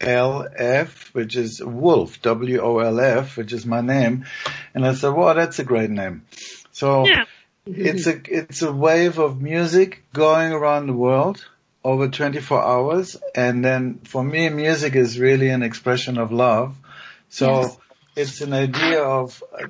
[0.00, 4.26] L F, which is Wolf, W-O-L-F, which is my name.
[4.74, 6.22] And I said, wow, that's a great name.
[6.70, 7.24] So Yeah.
[7.66, 11.44] it's a, it's a wave of music going around the world
[11.82, 13.16] over 24 hours.
[13.34, 16.76] And then for me, music is really an expression of love.
[17.28, 17.78] So Yes.
[18.14, 19.66] it's an idea of uh,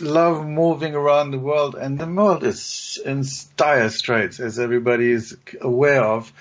[0.00, 3.24] love moving around the world and the world is in
[3.56, 6.32] dire straits as everybody is aware of.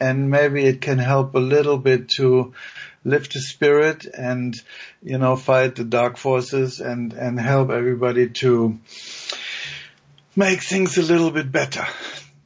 [0.00, 2.54] And maybe it can help a little bit to
[3.04, 4.54] lift the spirit and,
[5.02, 8.78] you know, fight the dark forces and, and help everybody to
[10.36, 11.84] make things a little bit better.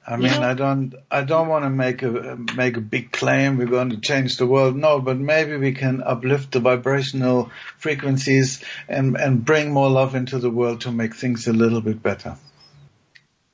[0.06, 0.50] I mean, Yeah.
[0.50, 3.56] I don't, I don't want to make a make a big claim.
[3.56, 4.76] We're going to change the world.
[4.76, 10.38] No, but maybe we can uplift the vibrational frequencies and and bring more love into
[10.38, 12.36] the world to make things a little bit better.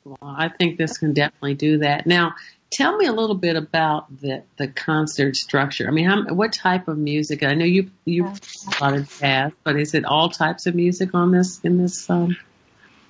[0.04, 2.06] Well, I think this can definitely do that.
[2.06, 2.34] Now,
[2.70, 5.86] tell me a little bit about the the concert structure.
[5.86, 7.42] I mean, how, what type of music?
[7.42, 11.14] I know you you a lot of jazz, but is it all types of music
[11.14, 12.08] on this in this?
[12.08, 12.36] Um,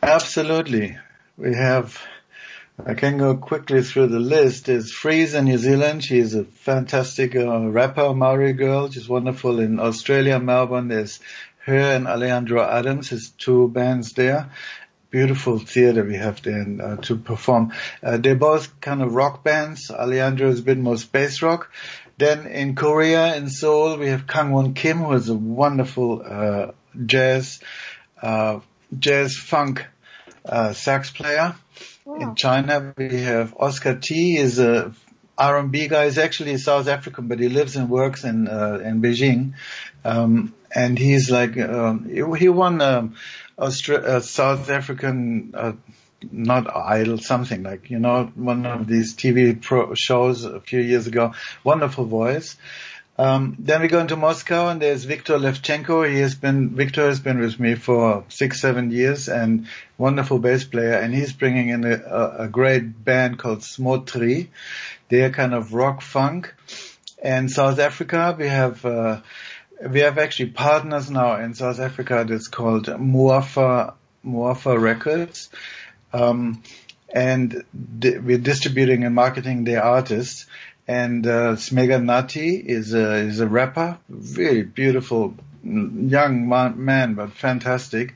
[0.03, 0.99] Absolutely,
[1.37, 2.01] we have.
[2.87, 4.67] I can go quickly through the list.
[4.67, 6.05] There's Freeze in New Zealand.
[6.05, 8.89] She's a fantastic uh, rapper, Maori girl.
[8.89, 10.87] She's wonderful in Australia, Melbourne.
[10.87, 11.19] There's
[11.67, 14.51] her and Alejandro Adams, his two bands there.
[15.11, 17.73] Beautiful theater we have there uh, to perform.
[18.01, 19.91] Uh, they're both kind of rock bands.
[19.91, 21.73] Alejandro is a bit more space rock.
[22.17, 26.73] Then in Korea, in Seoul, we have Kang Won Kim, who is a wonderful uh,
[27.07, 27.61] jazz,
[28.23, 28.61] uh,
[28.97, 29.85] jazz funk
[30.49, 31.55] uh, sax player.
[32.07, 34.37] In China, we have Oscar T.
[34.37, 34.93] is a
[35.37, 36.07] R&B guy.
[36.07, 39.55] He's actually South African, but he lives and works in uh, in Beijing.
[40.05, 43.17] Um, and he's like um, he, he won um,
[43.59, 45.53] Austra- uh, South African.
[45.55, 45.73] Uh,
[46.33, 51.07] not idol, something like, you know, one of these TV pro shows a few years
[51.07, 51.33] ago.
[51.63, 52.57] Wonderful voice.
[53.19, 56.09] Um, then we go into Moscow and there's Viktor Levchenko.
[56.09, 59.67] He has been, Viktor has been with me for six, seven years and
[59.99, 60.93] wonderful bass player.
[60.93, 64.49] And he's bringing in a, a, great band called Smotri.
[65.09, 66.55] They're kind of rock funk.
[67.21, 69.21] And South Africa, we have, uh,
[69.85, 75.51] we have actually partners now in South Africa that's called Muafa, Muafa Records.
[76.13, 76.63] Um,
[77.13, 80.47] and we're distributing and marketing their artists.
[80.89, 87.33] And uh, Smega Nati is a is a rapper, really beautiful young man, man but
[87.33, 88.15] fantastic.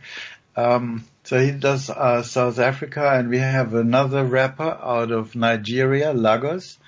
[0.57, 6.13] Um, so he does uh, South Africa, and we have another rapper out of Nigeria,
[6.13, 6.79] Lagos.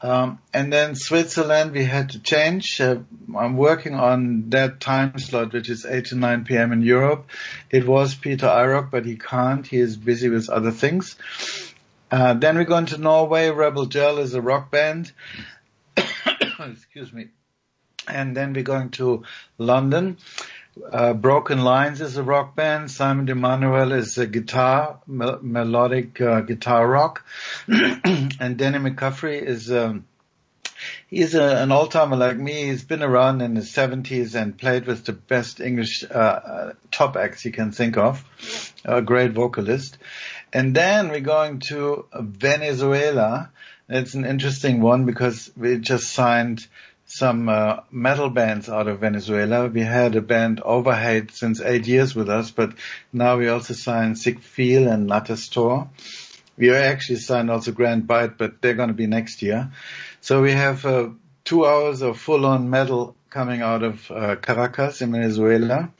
[0.00, 2.80] Um, and then Switzerland, we had to change.
[2.80, 2.98] Uh,
[3.36, 6.72] I'm working on that time slot, which is 8 to 9 p.m.
[6.72, 7.26] in Europe.
[7.68, 9.66] It was Peter Irock, but he can't.
[9.66, 11.16] He is busy with other things.
[12.10, 13.50] Uh, then we go into Norway.
[13.50, 15.12] Rebel Gel is a rock band.
[15.96, 17.28] Excuse me.
[18.06, 19.24] And then we're going to
[19.58, 20.16] London.
[20.90, 22.90] Uh, Broken Lines is a rock band.
[22.90, 27.24] Simon DeManuel is a guitar, mel- melodic uh, guitar rock.
[27.68, 30.06] and Danny McCaffrey is, um,
[31.08, 32.66] he's a, an old-timer like me.
[32.66, 37.16] He's been around in the 70s and played with the best English uh, uh, top
[37.16, 38.24] acts you can think of.
[38.84, 39.98] A great vocalist.
[40.52, 43.50] And then we're going to Venezuela.
[43.88, 46.66] It's an interesting one because we just signed
[47.06, 49.66] some uh, metal bands out of Venezuela.
[49.66, 52.74] We had a band Overhate since eight years with us, but
[53.12, 55.88] now we also signed Sick Feel and Natastor.
[56.58, 59.70] We actually signed also Grand Bite, but they're going to be next year.
[60.20, 61.10] So we have uh,
[61.44, 65.90] two hours of full-on metal coming out of uh, Caracas in Venezuela.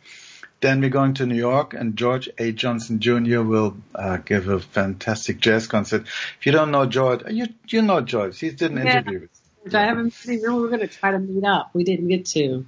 [0.61, 2.51] Then we're going to New York, and George A.
[2.53, 3.42] Johnson Jr.
[3.42, 6.03] will uh, give a fantastic jazz concert.
[6.38, 8.38] If you don't know George, you you know George.
[8.40, 8.99] He did an Yeah.
[8.99, 9.21] interview.
[9.21, 9.31] with
[9.62, 10.40] which I haven't seen.
[10.42, 11.71] We were going to try to meet up.
[11.75, 12.66] We didn't get to.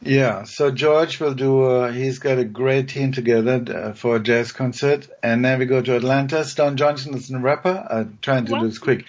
[0.00, 1.62] Yeah, so George will do.
[1.64, 5.64] Uh, he's got a great team together uh, for a jazz concert, and then we
[5.64, 6.44] go to Atlanta.
[6.44, 7.86] Stone Johnson is a rapper.
[7.90, 8.60] I'm trying to Wow.
[8.60, 9.06] do this quick.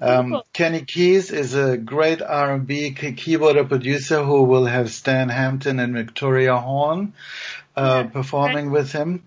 [0.00, 0.42] Um.
[0.52, 6.56] Kenny Keys is a great R&B keyboarder producer who will have Stan Hampton and Victoria
[6.56, 7.12] Horn
[7.76, 9.24] uh, Yeah, performing with him.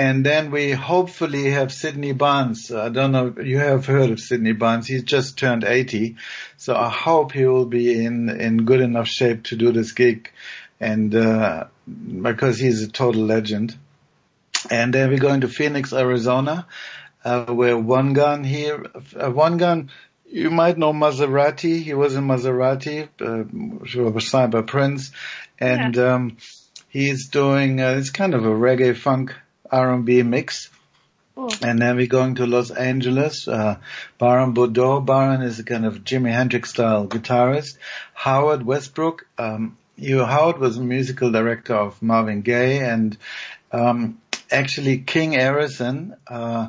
[0.00, 2.72] And then we hopefully have Sidney Barnes.
[2.72, 4.86] I don't know, you have heard of Sidney Barnes.
[4.86, 6.16] He's just turned 80.
[6.56, 10.30] So I hope he will be in, in good enough shape to do this gig.
[10.80, 13.76] And, uh, because he's a total legend.
[14.70, 16.66] And then we're going to Phoenix, Arizona,
[17.22, 19.90] uh, where One Gun here, uh, One Gun,
[20.24, 21.82] you might know Maserati.
[21.82, 25.12] He was in Maserati, uh, was signed by Prince.
[25.58, 26.38] And, um,
[26.88, 29.34] he's doing, uh, it's kind of a reggae funk
[29.70, 30.70] R&B mix.
[31.34, 31.50] Cool.
[31.62, 33.48] And then we're going to Los Angeles.
[33.48, 33.76] Uh,
[34.18, 35.00] Baron Bordeaux.
[35.00, 37.78] Baron is a kind of Jimi Hendrix style guitarist.
[38.14, 39.26] Howard Westbrook.
[39.38, 43.16] Um, you, Howard was a musical director of Marvin Gaye and,
[43.72, 46.68] um, actually King Errisson, uh,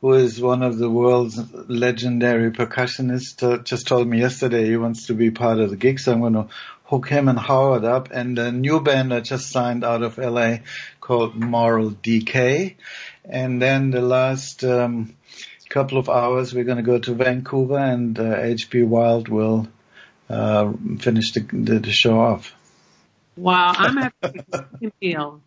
[0.00, 5.06] who is one of the world's legendary percussionists, uh, just told me yesterday he wants
[5.06, 6.48] to be part of the gig, so I'm going to
[6.84, 8.10] hook him and Howard up.
[8.10, 10.58] And a new band I just signed out of LA
[11.10, 12.76] called Moral Decay.
[13.24, 15.16] And then the last um,
[15.68, 18.84] couple of hours we're going to go to Vancouver and uh, H.P.
[18.84, 19.66] Wild will
[20.28, 22.54] uh, finish the, the, the show off.
[23.36, 25.42] Wow, I'm having to take a pill.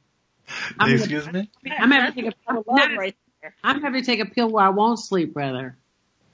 [0.78, 1.50] I'm, Excuse me?
[1.66, 2.98] I'm having to take a Love pill.
[2.98, 3.56] right there.
[3.64, 5.78] I'm having to take a pill where I won't sleep, brother.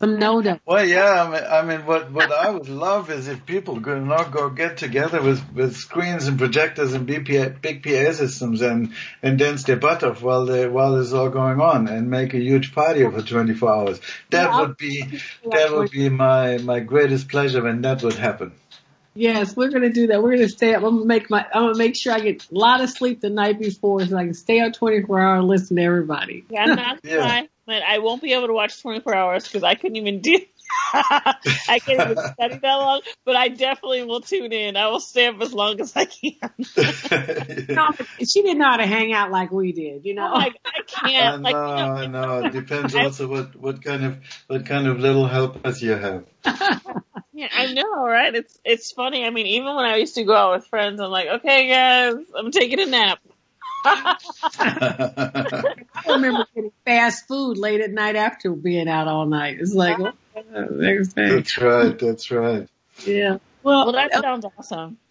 [0.02, 0.62] Some Noda.
[0.66, 4.02] Well, yeah, I mean, I mean, what what I would love is if people could
[4.04, 8.94] not go get together with with screens and projectors and BPA, big PA systems and
[9.22, 12.34] and dance their butt off while they while this is all going on and make
[12.34, 14.02] a huge party over 24 hours.
[14.30, 15.20] That Yeah, would be
[15.52, 18.54] that would be my my greatest pleasure when that would happen.
[19.16, 20.24] Yes, we're gonna do that.
[20.24, 20.84] We're gonna stay up.
[20.84, 21.46] I'm gonna make my.
[21.54, 24.24] I'm gonna make sure I get a lot of sleep the night before, so I
[24.24, 26.46] can stay up 24 hours and listen to everybody.
[26.50, 27.18] Yeah, I'm not Yeah.
[27.18, 30.40] lying, but I won't be able to watch 24 hours because I couldn't even do.
[30.94, 34.76] I can't even study that long, but I definitely will tune in.
[34.76, 36.32] I will stay up as long as I can.
[37.70, 40.06] No, she didn't know how to hang out like we did.
[40.06, 40.24] You know.
[40.26, 40.70] I'm like, I
[41.04, 41.44] I can't.
[41.44, 42.46] Like, you know, know, I know.
[42.46, 46.26] It depends also what what kind of what kind of little helpers you have.
[47.40, 48.36] Yeah, I know, right?
[48.36, 49.24] It's it's funny.
[49.24, 52.16] I mean, even when I used to go out with friends, I'm like, okay, guys,
[52.38, 53.20] I'm taking a nap.
[53.86, 55.76] I
[56.08, 59.58] remember getting fast food late at night after being out all night.
[59.60, 60.12] It's like, oh,
[60.72, 61.30] next day.
[61.30, 61.98] that's right.
[61.98, 62.68] That's right.
[63.06, 63.38] Yeah.
[63.64, 64.98] Well, Well, that sounds awesome.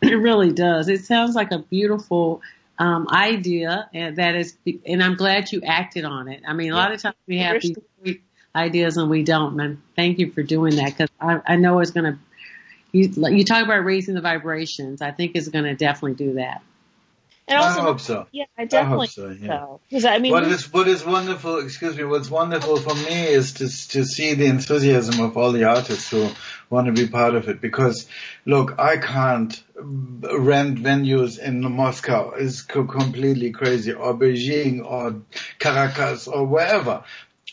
[0.00, 0.88] It really does.
[0.88, 2.40] It sounds like a beautiful
[2.78, 4.56] um, idea, and that is,
[4.86, 6.44] and I'm glad you acted on it.
[6.48, 8.22] I mean, a lot of times we have these great
[8.54, 9.60] ideas and we don't.
[9.60, 12.18] And thank you for doing that because I, I know it's going to.
[12.92, 15.02] You, you talk about raising the vibrations.
[15.02, 16.62] I think it's going to definitely do that.
[17.48, 18.26] And I also, hope so.
[18.32, 19.60] yeah, I definitely so, think yeah.
[19.60, 19.80] so.
[19.88, 21.58] Because I mean, What is what is wonderful?
[21.60, 22.04] Excuse me.
[22.04, 26.28] What's wonderful for me is to to see the enthusiasm of all the artists who
[26.70, 27.60] want to be part of it.
[27.60, 28.08] Because
[28.44, 32.30] look, I can't rent venues in Moscow.
[32.36, 35.22] It's completely crazy, or Beijing, or
[35.58, 37.04] Caracas, or wherever.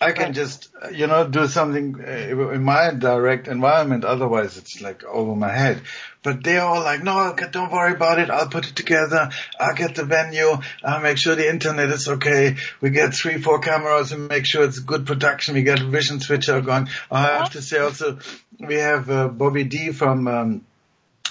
[0.01, 0.35] I can Right.
[0.35, 4.03] just, you know, do something uh, in my direct environment.
[4.03, 5.81] Otherwise, it's like over my head.
[6.23, 8.29] But they're all like, no, don't worry about it.
[8.29, 9.29] I'll put it together.
[9.59, 10.57] I'll get the venue.
[10.83, 12.55] I'll make sure the internet is okay.
[12.79, 15.53] We get three, four cameras and make sure it's good production.
[15.53, 16.87] We get a vision switcher going.
[17.11, 18.19] I have to say also,
[18.59, 20.65] we have uh, Bobby D from um,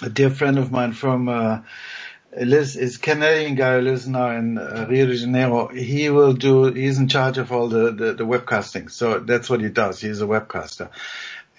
[0.02, 1.60] a dear friend of mine from uh,
[2.38, 5.68] lives is Canadian guy who lives now in uh, Rio de Janeiro.
[5.68, 6.72] He will do.
[6.72, 8.90] He's in charge of all the, the the webcasting.
[8.90, 10.00] So that's what he does.
[10.00, 10.90] He's a webcaster.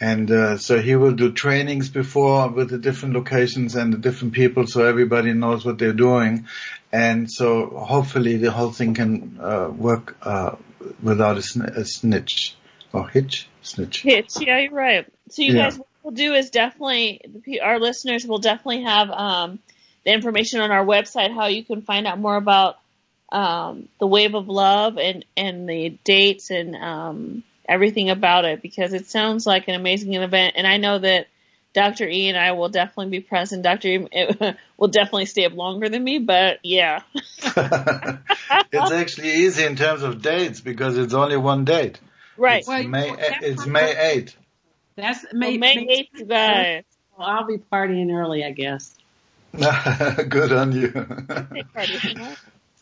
[0.04, 4.34] And uh, so he will do trainings before with the different locations and the different
[4.34, 6.48] people, so everybody knows what they're doing.
[6.92, 10.58] And so hopefully the whole thing can uh, work uh,
[11.02, 12.54] without a, sn- a snitch
[12.92, 14.02] or hitch, snitch.
[14.02, 15.06] Hitch, Yeah, you're right.
[15.30, 15.64] So you Yeah.
[15.64, 17.22] guys, what we'll do is definitely
[17.62, 19.60] our listeners will definitely have um,
[20.04, 22.78] the information on our website how you can find out more about
[23.32, 28.94] um, the Wave of Love and and the dates and um, everything about it because
[28.94, 30.54] it sounds like an amazing event.
[30.58, 31.28] And I know that
[31.74, 32.08] Dr.
[32.08, 33.64] E and I will definitely be present.
[33.64, 33.88] Dr.
[33.88, 34.08] E
[34.78, 37.02] will definitely stay up longer than me, but yeah.
[37.16, 42.00] it's actually easy in terms of dates because it's only one date.
[42.38, 42.64] Right.
[42.68, 44.36] Well, It's May, you that's it's May 8th.
[44.96, 45.76] That's Well, May, May
[46.14, 46.84] 8th, you guys.
[47.18, 48.96] Well, I'll be partying early, I guess.
[49.54, 50.92] Good on you.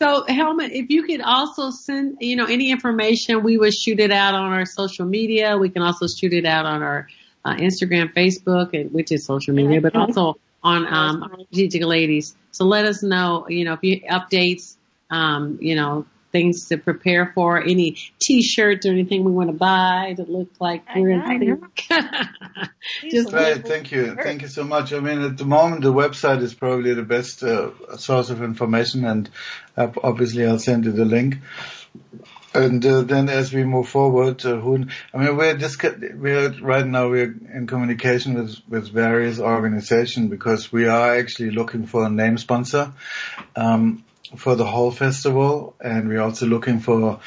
[0.02, 4.10] So, Hellmut, if you could also send, you know, any information, we would shoot it
[4.10, 5.56] out on our social media.
[5.56, 7.06] We can also shoot it out on our
[7.44, 12.34] uh, Instagram, Facebook, and which is social media, but also on um, Strategic Ladies.
[12.50, 14.74] So let us know, you know, if you updates,
[15.10, 20.14] um, you know, things to prepare for, any T-shirts or anything we want to buy
[20.16, 21.62] that look like we're know, I in.
[23.10, 24.16] Just Right, thank you.
[24.16, 24.92] Thank you so much.
[24.92, 29.04] I mean, at the moment, the website is probably the best uh, source of information,
[29.04, 29.30] and
[29.76, 31.38] uh, obviously, I'll send you the link.
[32.54, 36.86] And uh, then, as we move forward, uh, who, I mean, we're discu- we're right
[36.86, 42.10] now we're in communication with with various organizations because we are actually looking for a
[42.10, 42.92] name sponsor
[43.56, 44.04] um,
[44.36, 47.20] for the whole festival, and we're also looking for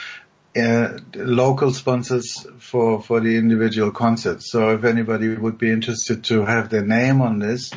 [0.57, 4.49] uh, local sponsors for, for the individual concerts.
[4.49, 7.71] So if anybody would be interested to have their name on this,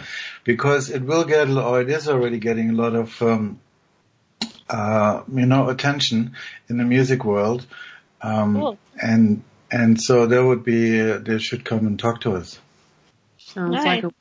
[0.45, 3.61] because it will get, or it is already getting a lot of, um,
[4.69, 6.37] uh, you know, attention
[6.69, 7.67] in the music world.
[8.21, 8.79] Um, Cool.
[9.01, 12.59] and and so they would be uh, they should come and talk to us.
[13.39, 13.85] Sounds Nice.
[13.85, 14.13] like a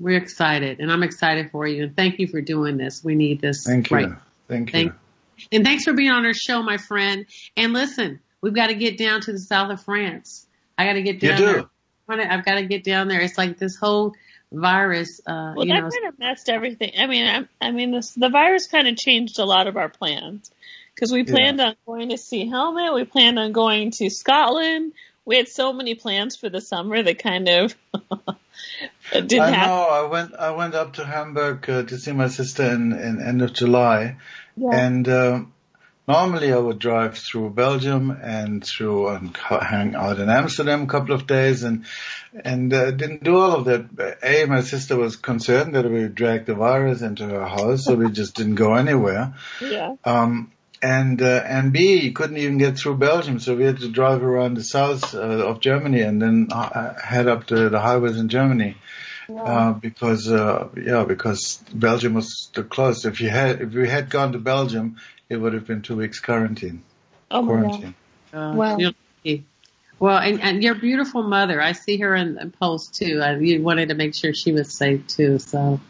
[0.00, 1.84] we're excited, and I'm excited for you.
[1.84, 3.04] And thank you for doing this.
[3.04, 3.64] We need this.
[3.64, 3.96] Thank you.
[3.96, 4.12] right
[4.48, 4.72] Thank you.
[4.72, 4.92] Thank-
[5.52, 7.26] And thanks for being on our show, my friend.
[7.56, 10.46] And listen, we've got to get down to the south of France.
[10.76, 11.44] I got to get You down do.
[11.46, 11.60] there.
[11.60, 11.64] I
[12.08, 13.20] wanna- I've got to get down there.
[13.20, 14.14] It's like this whole
[14.50, 16.92] virus, uh, Well, you that know, kind of messed everything.
[16.98, 19.88] I mean, I, I mean, this, the virus kind of changed a lot of our
[19.90, 20.50] plans
[20.94, 21.34] because we Yeah.
[21.34, 22.94] planned on going to see Hellmut.
[22.94, 24.92] We planned on going to Scotland.
[25.28, 27.74] We had so many plans for the summer that kind of
[29.12, 29.68] didn't I happen.
[29.68, 29.82] know.
[29.84, 30.34] I went.
[30.34, 34.16] I went up to Hamburg uh, to see my sister in, in end of July,
[34.56, 34.70] Yeah.
[34.72, 35.52] and um,
[36.06, 39.36] normally I would drive through Belgium and through and
[39.72, 41.84] hang out in Amsterdam a couple of days, and
[42.44, 44.18] and uh, didn't do all of that.
[44.22, 47.94] A, my sister was concerned that we would drag the virus into her house, so
[47.94, 49.34] we just didn't go anywhere.
[49.60, 49.94] yeah.
[50.04, 50.52] Um,
[50.82, 54.22] and uh, and B, you couldn't even get through Belgium, so we had to drive
[54.22, 58.28] around the south uh, of Germany and then uh, head up to the highways in
[58.28, 58.76] Germany
[59.36, 63.04] uh, because uh, yeah, because Belgium was too close.
[63.04, 64.96] If you had if we had gone to Belgium,
[65.28, 66.82] it would have been two weeks quarantine.
[67.30, 67.70] Oh my God.
[67.70, 67.94] Quarantine.
[68.32, 68.92] uh, Wow.
[70.00, 73.20] well, and, and your beautiful mother, I see her in, in post too.
[73.22, 75.38] I, you wanted to make sure she was safe too.
[75.38, 75.80] So,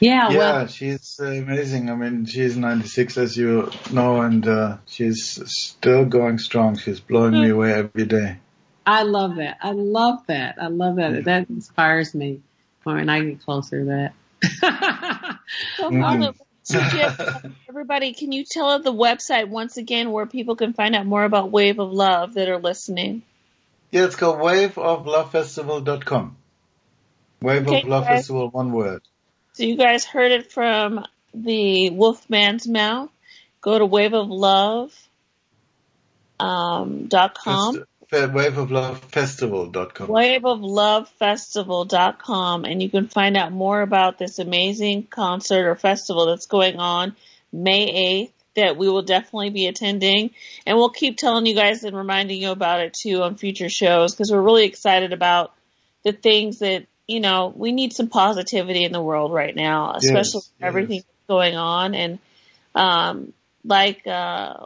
[0.00, 1.90] yeah, Yeah, well, she's amazing.
[1.90, 6.76] I mean, she's 96, as you know, and uh, she's still going strong.
[6.78, 8.38] She's blowing me away every day.
[8.86, 9.58] I love that.
[9.60, 10.56] I love that.
[10.60, 11.24] I love that.
[11.24, 12.40] That inspires me
[12.82, 15.38] when I get closer to that.
[15.76, 16.34] So, Mhm.
[16.62, 21.04] So Jeff, everybody, can you tell the website once again where people can find out
[21.06, 23.22] more about Wave of Love that are listening?
[23.90, 26.36] Yeah, it's called waveoflovefestival.com.
[27.42, 28.06] Wave Okay, of Love.
[28.06, 29.02] Festival, one word.
[29.52, 33.10] So you guys heard it from the Wolfman's mouth.
[33.60, 34.92] Go to waveoflove
[36.38, 37.76] um, dot com.
[37.76, 40.08] Festi- Fe- waveoflovefestival.com.
[40.08, 46.76] waveoflovefestival.com and you can find out more about this amazing concert or festival that's going
[46.76, 47.14] on
[47.52, 50.30] May 8th that we will definitely be attending
[50.66, 54.12] and we'll keep telling you guys and reminding you about it too on future shows
[54.12, 55.54] because we're really excited about
[56.02, 60.18] the things that you know we need some positivity in the world right now especially
[60.18, 60.68] Yes, with yes.
[60.68, 62.18] everything that's going on and
[62.74, 63.32] um
[63.64, 64.64] like uh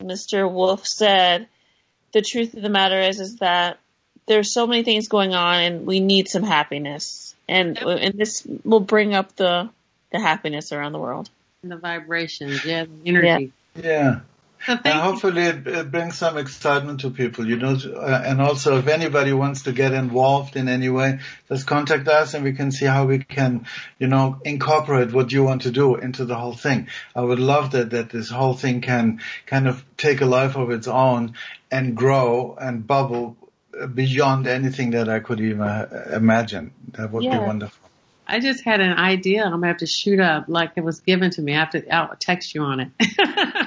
[0.00, 0.50] Mr.
[0.50, 1.46] Wolf said
[2.12, 3.78] the truth of the matter is is that
[4.26, 8.80] there's so many things going on and we need some happiness and and this will
[8.80, 9.68] bring up the
[10.10, 11.28] the happiness around the world
[11.62, 13.52] And the vibrations, yeah, the energy.
[13.74, 14.20] Yeah.
[14.20, 14.22] So
[14.66, 18.86] And hopefully it, it brings some excitement to people, you know, uh, and also if
[18.86, 22.86] anybody wants to get involved in any way, just contact us and we can see
[22.86, 23.66] how we can,
[23.98, 26.88] you know, incorporate what you want to do into the whole thing.
[27.14, 30.70] I would love that, that this whole thing can kind of take a life of
[30.70, 31.34] its own
[31.70, 33.36] and grow and bubble
[33.94, 36.72] beyond anything that I could even uh, imagine.
[36.92, 37.90] That would be wonderful.
[38.26, 39.44] I just had an idea.
[39.44, 41.54] I'm gonna have to shoot up like it was given to me.
[41.54, 41.94] I have to.
[41.94, 42.90] I'll text you on it.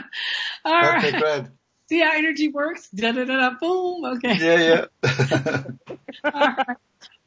[0.66, 1.04] All right.
[1.04, 1.46] Okay, great.
[1.90, 2.90] See how energy works?
[2.90, 3.58] Da da da da.
[3.60, 4.06] Boom.
[4.06, 4.38] Okay.
[4.38, 5.64] Yeah, yeah.
[6.24, 6.78] All right.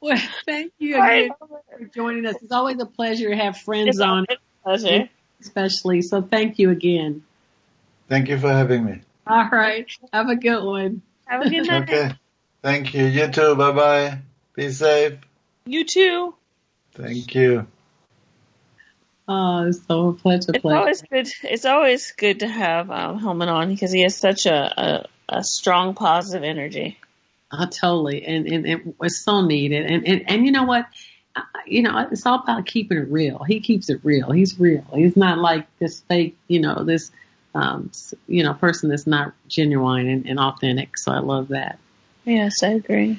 [0.01, 2.37] Well, thank you again for joining us.
[2.43, 4.27] It's always a pleasure to have friends it's on,
[4.63, 5.09] pleasure
[5.41, 6.03] especially.
[6.03, 7.25] So thank you again.
[8.09, 9.01] Thank you for having me.
[9.27, 9.87] All right.
[10.13, 11.03] Have a good one.
[11.27, 12.15] have a good night Okay.
[12.63, 13.05] Thank you.
[13.07, 13.55] You too.
[13.55, 14.19] Bye bye.
[14.55, 15.19] Be safe.
[15.65, 16.35] you too
[16.95, 17.67] Thank you.
[19.33, 20.53] Oh, it's so a pleasure.
[20.53, 24.47] it's always good it's always good to have um Hellmut on because he has such
[24.47, 26.99] a, a a strong positive energy
[27.53, 28.25] Oh, totally.
[28.25, 29.87] And, and it was so needed.
[29.87, 30.87] And, and, and you know what?
[31.35, 33.43] Uh, You know, it's all about keeping it real.
[33.45, 34.31] He keeps it real.
[34.31, 34.87] He's real.
[34.95, 37.11] He's not like this fake, you know, this,
[37.55, 37.91] um,
[38.29, 40.97] you know, person that's not genuine and, and authentic.
[40.97, 41.79] So I love that.
[42.25, 43.19] yes I agree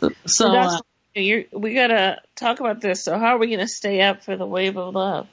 [0.00, 0.80] So, So that's uh,
[1.22, 3.02] you're, we gotta talk about this.
[3.02, 5.28] So how are we gonna stay up for the wave of love?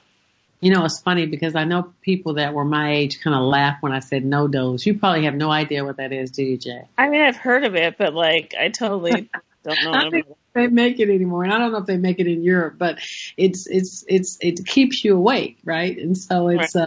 [0.64, 3.82] you know, it's funny because I know people that were my age kind of laugh
[3.82, 4.86] when I said NoDoz.
[4.86, 6.88] You probably have no idea what that is, do you, Jay?
[6.96, 9.28] I mean, I've heard of it, but like, I totally
[9.62, 9.92] don't know.
[9.92, 12.42] I think they make it anymore, and I don't know if they make it in
[12.42, 12.98] Europe, but
[13.36, 15.98] it's it's it's it keeps you awake, right?
[15.98, 16.74] And so it's.
[16.74, 16.86] Uh,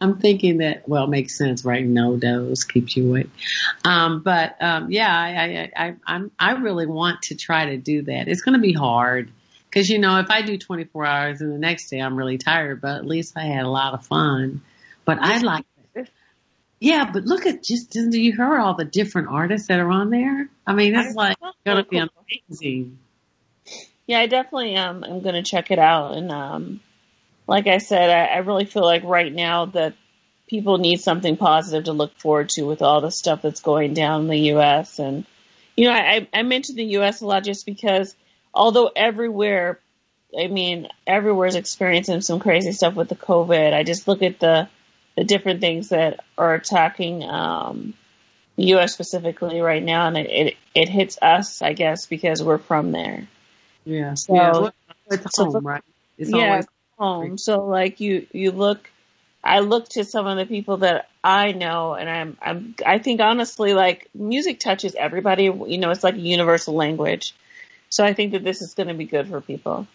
[0.00, 1.84] I'm thinking that well, it makes sense, right?
[1.86, 3.30] NoDoz keeps you awake.
[3.84, 8.02] Um, but um, yeah, I, I I I'm I really want to try to do
[8.02, 8.28] that.
[8.28, 9.30] It's going to be hard
[9.68, 12.80] because you know if I do 24 hours and the next day I'm really tired,
[12.80, 14.62] but at least I had a lot of fun.
[15.04, 15.64] But I like.
[16.80, 20.10] Yeah, but look at just do you hear all the different artists that are on
[20.10, 20.48] there?
[20.64, 22.98] I mean, it's like going to be amazing.
[24.08, 26.80] Yeah, I definitely um am gonna check it out, and um,
[27.48, 29.94] like I said, I, I really feel like right now that
[30.48, 34.22] people need something positive to look forward to with all the stuff that's going down
[34.22, 34.98] in the U.S.
[34.98, 35.24] And
[35.76, 37.22] you know, I, I mentioned the U.S.
[37.22, 38.14] a lot just because
[38.52, 39.80] although everywhere,
[40.38, 43.72] I mean, everywhere is experiencing some crazy stuff with the COVID.
[43.72, 44.68] I just look at the
[45.16, 47.94] the different things that are attacking um,
[48.56, 48.92] the U.S.
[48.92, 53.26] specifically right now, and it, it it hits us, I guess, because we're from there.
[53.86, 54.14] Yeah.
[54.14, 54.50] So- yeah.
[54.52, 54.72] Well,
[55.10, 55.82] It's so- home, right?
[56.18, 56.66] It's yeah, always
[56.98, 57.38] home.
[57.38, 58.90] So like you, you look,
[59.42, 63.20] I look to some of the people that I know, and I'm, I'm, I think
[63.20, 65.44] honestly, like music touches everybody.
[65.44, 67.34] You know, it's like a universal language.
[67.90, 69.86] So I think that this is going to be good for people.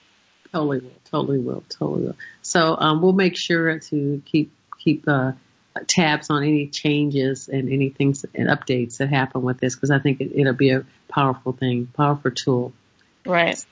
[0.51, 2.15] Totally will, totally will, totally will.
[2.41, 5.33] So um, we'll make sure to keep keep uh,
[5.87, 9.99] tabs on any changes and any things and updates that happen with this because I
[9.99, 12.73] think it, it'll be a powerful thing, powerful tool.
[13.25, 13.63] Right.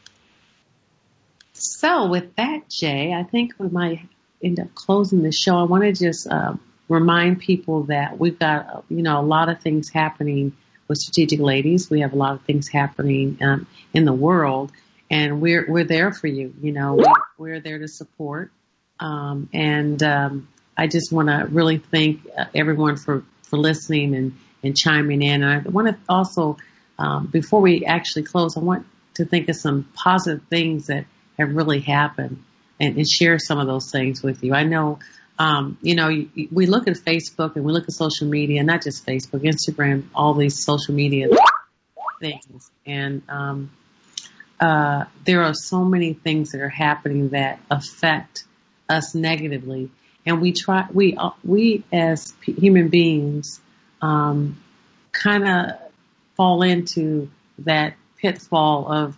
[1.62, 4.01] So with that, Jay, I think we might
[4.43, 5.57] end up closing the show.
[5.57, 6.53] I want to just uh,
[6.89, 10.53] remind people that we've got uh, you know a lot of things happening
[10.88, 11.88] with Strategic Ladies.
[11.88, 14.72] We have a lot of things happening um, in the world,
[15.12, 16.51] and we're we're there for you.
[16.62, 17.05] You know, we,
[17.38, 18.51] we're there to support.
[18.99, 24.36] Um, and um, I just want to really thank uh, everyone for for listening and
[24.64, 25.43] and chiming in.
[25.43, 26.57] And I want to also
[26.97, 31.05] um, before we actually close, I want to think of some positive things that
[31.42, 32.44] have really happened
[32.80, 34.54] and, and share some of those things with you.
[34.54, 35.00] I know,
[35.38, 39.06] um, you know, we look at Facebook and we look at social media, not just
[39.06, 41.28] Facebook, Instagram, all these social media
[42.20, 42.72] things.
[42.86, 43.72] And, um,
[44.60, 48.44] uh, there are so many things that are happening that affect
[48.88, 49.89] us negatively.
[50.26, 53.60] And we try, we, uh, we as p- human beings,
[54.02, 54.62] um,
[55.12, 55.80] kind of
[56.38, 57.30] fall into
[57.60, 59.18] that pitfall of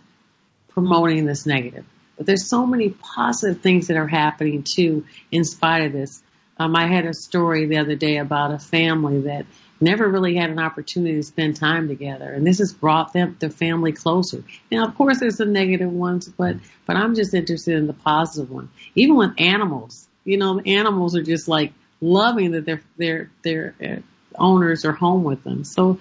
[0.70, 1.86] promoting this negative.
[2.18, 6.22] But there's so many positive things that are happening too in spite of this.
[6.58, 9.46] Um, I had a story the other day about a family that
[9.82, 13.50] never really had an opportunity to spend time together, and this has brought them their
[13.50, 14.44] family closer.
[14.72, 18.52] Now, of course, there's the negative ones, but but I'm just interested in the positive
[18.52, 18.70] one.
[18.96, 23.96] Even with animals, you know, animals are just like loving that their their their uh,
[24.38, 25.64] owners are home with them.
[25.64, 26.00] So,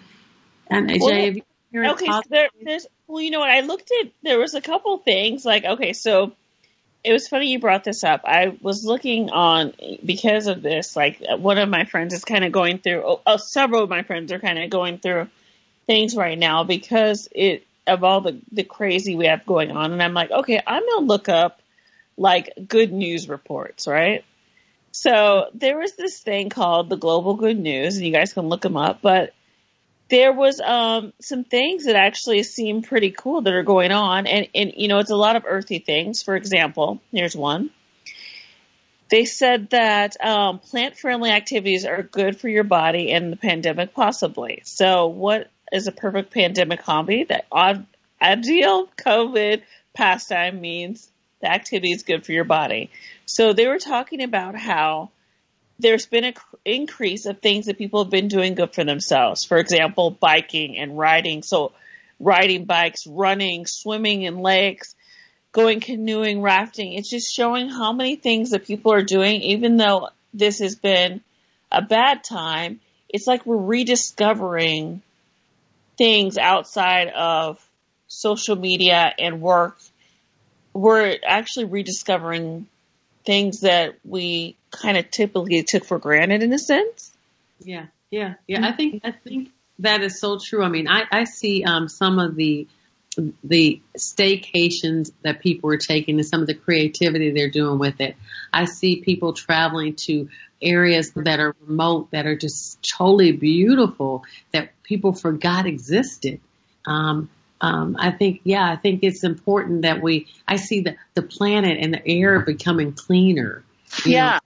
[0.69, 1.43] and Well, Jay, have you
[1.73, 3.51] heard Okay, so there, there's well, you know what?
[3.51, 6.33] I looked at there was a couple things like okay, so
[7.05, 8.23] it was funny you brought this up.
[8.25, 10.95] I was looking on because of this.
[10.95, 13.03] Like one of my friends is kind of going through.
[13.05, 15.29] Oh, oh, several of my friends are kind of going through
[15.87, 19.93] things right now because it of all the the crazy we have going on.
[19.93, 21.61] And I'm like, okay, I'm gonna look up
[22.17, 24.25] like good news reports, right?
[24.93, 28.61] So there was this thing called the Global Good News, and you guys can look
[28.61, 29.33] them up, but
[30.13, 34.47] there was um, some things that actually seem pretty cool that are going on, and,
[34.55, 36.23] and you know it's a lot of earthy things.
[36.23, 37.71] For example, here's one.
[39.11, 44.61] They said that um, plant-friendly activities are good for your body in the pandemic, possibly.
[44.67, 47.25] So, what is a perfect pandemic hobby?
[47.25, 47.47] That
[48.21, 49.63] ideal COVID
[49.95, 51.11] pastime means
[51.41, 52.91] the activity is good for your body.
[53.25, 55.11] So, they were talking about how
[55.83, 59.45] there's been an increase of things that people have been doing good for themselves.
[59.45, 61.43] For example, biking and riding.
[61.43, 61.73] So,
[62.19, 64.95] riding bikes, running, swimming in lakes,
[65.51, 66.93] going canoeing, rafting.
[66.95, 71.21] It's just showing how many things that people are doing, even though this has been
[71.71, 72.81] a bad time.
[73.09, 75.03] It's like we're rediscovering
[75.99, 77.59] things outside of
[78.09, 79.79] social media and work.
[80.73, 82.67] We're actually rediscovering
[83.25, 87.13] things that we kind of typically took for granted in a sense.
[87.61, 88.67] Yeah, yeah, yeah.
[88.67, 90.63] I think I think that is so true.
[90.63, 92.67] I mean, I I see um some of the
[93.45, 98.17] the staycations that people are taking and some of the creativity they're doing with it.
[98.53, 100.29] I see people traveling to
[100.63, 106.41] areas that are remote that are just totally beautiful that people forgot existed.
[106.87, 107.29] Um,
[107.63, 111.79] um, I think, yeah, I think it's important that we, I see the, the planet
[111.81, 113.65] and the air becoming cleaner.
[114.05, 114.41] Yeah.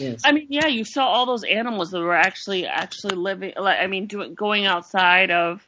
[0.00, 0.16] know.
[0.24, 3.52] I mean, yeah, you saw all those animals that were actually actually living.
[3.58, 5.66] Like, I mean, doing going outside of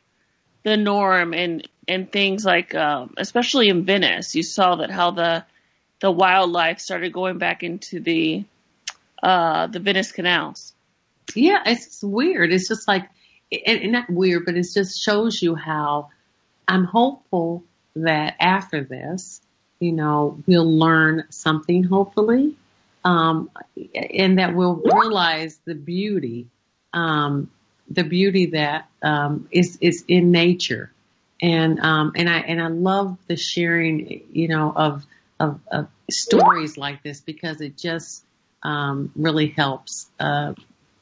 [0.63, 5.45] the norm and and things like, um, especially in Venice, you saw that how the
[6.01, 8.45] the wildlife started going back into the
[9.23, 10.73] uh, the Venice canals.
[11.35, 12.53] Yeah, it's weird.
[12.53, 13.09] It's just like,
[13.51, 16.11] and, and not weird, but it just shows you how
[16.67, 17.65] I'm hopeful
[17.97, 19.41] that after this,
[19.81, 22.57] you know, we'll learn something hopefully,
[23.05, 23.51] um,
[23.95, 26.47] and that we'll realize the beauty,
[26.93, 27.51] um,
[27.91, 30.91] the beauty that um, is is in nature,
[31.43, 35.05] and um, and I and I love the sharing, you know, of
[35.39, 38.25] of, of stories like this because it just
[38.63, 40.09] um, really helps.
[40.19, 40.55] Uh,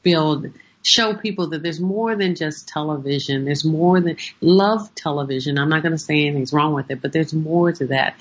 [0.03, 0.47] build,
[0.83, 3.45] show people that there's more than just television.
[3.45, 5.57] There's more than love television.
[5.57, 8.15] I'm not going to say anything's wrong with it, but there's more to that.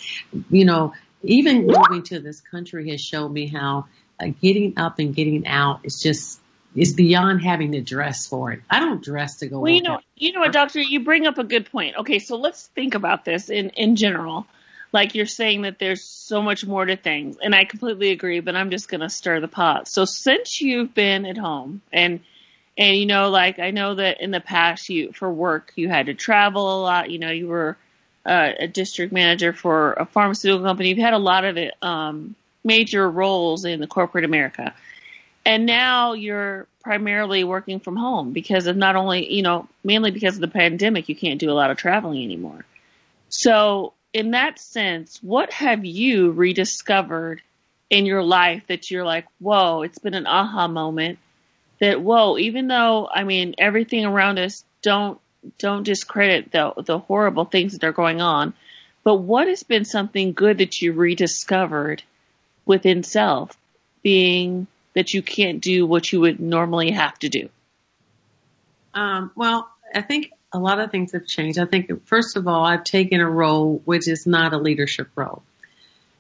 [0.50, 3.86] You know, even moving to this country has shown me how
[4.20, 6.40] uh, getting up and getting out is just
[6.74, 8.60] is beyond having to dress for it.
[8.70, 9.60] I don't dress to go.
[9.60, 11.96] Well, you know, you know what, doctor, you bring up a good point.
[11.98, 14.46] Okay, so let's think about this in in general.
[14.92, 18.40] Like you're saying that there's so much more to things, and I completely agree.
[18.40, 19.88] But I'm just gonna stir the pot.
[19.88, 22.20] So since you've been at home, and
[22.76, 26.06] and you know, like I know that in the past, you for work you had
[26.06, 27.10] to travel a lot.
[27.10, 27.76] You know, you were
[28.24, 30.90] uh, a district manager for a pharmaceutical company.
[30.90, 34.74] You've had a lot of um, major roles in the corporate America
[35.44, 40.34] and now you're primarily working from home because of not only you know mainly because
[40.34, 42.64] of the pandemic you can't do a lot of traveling anymore
[43.28, 47.40] so in that sense what have you rediscovered
[47.90, 51.18] in your life that you're like whoa it's been an aha moment
[51.82, 55.20] that whoa even though i mean everything around us don't
[55.58, 58.54] don't discredit the the horrible things that are going on
[59.04, 62.02] but what has been something good that you rediscovered
[62.64, 63.56] within self
[64.02, 67.48] being that you can't do what you would normally have to do?
[68.94, 71.58] Um, well, I think a lot of things have changed.
[71.58, 75.42] I think, first of all, I've taken a role which is not a leadership role.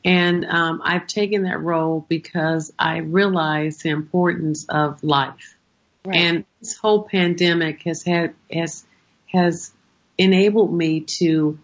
[0.04, 5.56] And um, I've taken that role because I realize the importance of life.
[6.04, 6.16] Right.
[6.16, 8.84] And this whole pandemic has had has
[9.26, 9.72] has
[10.18, 11.58] enabled me to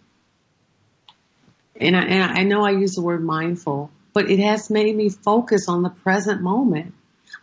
[1.80, 5.10] and I, and I know I use the word mindful, but it has made me
[5.10, 6.94] focus on the present moment.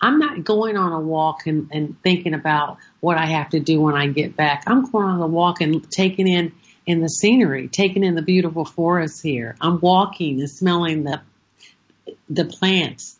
[0.01, 3.79] I'm not going on a walk and, and thinking about what I have to do
[3.79, 4.63] when I get back.
[4.67, 6.51] I'm going on a walk and taking in
[6.86, 9.55] in the scenery, taking in the beautiful forest here.
[9.59, 11.21] I'm walking and smelling the
[12.29, 13.17] the plants.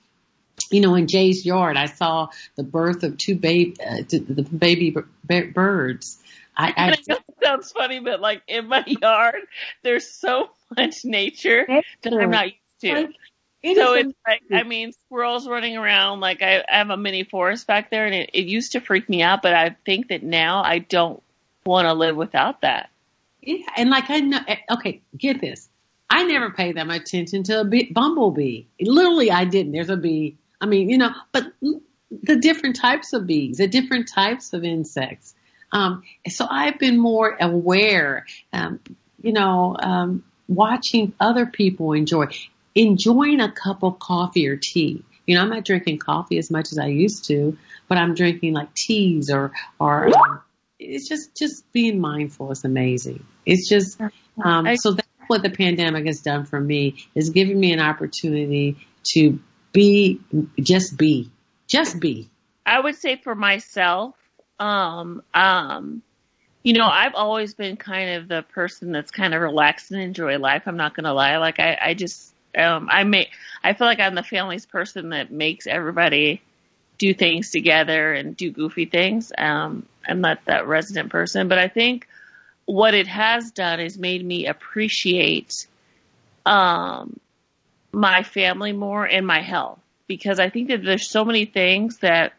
[0.72, 4.96] You know, in Jay's yard, I saw the birth of two baby uh, the baby
[5.28, 6.22] birds.
[6.58, 9.42] I, I I know it sounds funny, but like in my yard,
[9.84, 11.66] there's so much nature
[12.02, 12.94] that I'm not used to.
[12.94, 13.16] Like,
[13.62, 16.20] it so it's like, I mean, squirrels running around.
[16.20, 19.10] Like I, I have a mini forest back there, and it, it used to freak
[19.10, 21.22] me out, but I think that now I don't
[21.66, 22.90] want to live without that.
[23.46, 25.70] Yeah, and like I know, eh, okay, get this.
[26.10, 28.64] I never pay that much attention to a bee, bumblebee.
[28.82, 29.72] Literally, I didn't.
[29.72, 30.38] There's a bee.
[30.62, 31.52] I mean, you know, but
[32.24, 35.34] the different types of bees, the different types of insects.
[35.72, 38.80] Um, so I've been more aware, um,
[39.22, 42.28] you know, um, watching other people enjoy,
[42.76, 45.04] enjoying a cup of coffee or tea.
[45.26, 48.54] You know, I'm not drinking coffee as much as I used to, but I'm drinking
[48.54, 50.42] like teas or, or, um,
[50.80, 53.26] it's just, just being mindful is amazing.
[53.46, 54.00] It's just,
[54.44, 58.78] um, so that's what the pandemic has done for me is giving me an opportunity
[59.14, 59.40] to
[59.72, 60.20] be,
[60.60, 61.30] just be,
[61.68, 62.30] just be.
[62.66, 64.16] I would say for myself,
[64.60, 66.02] um, um,
[66.64, 70.40] you know, I've always been kind of the person that's kind of relaxed and enjoy
[70.40, 70.64] life.
[70.66, 71.38] I'm not gonna lie.
[71.38, 73.30] Like I, I just, um, I make,
[73.64, 76.42] I feel like I'm the family's person that makes everybody
[76.98, 79.32] do things together and do goofy things.
[79.38, 82.08] Um, I'm not that resident person, but I think
[82.66, 85.68] what it has done is made me appreciate,
[86.46, 87.20] um,
[87.92, 92.34] my family more and my health because I think that there's so many things that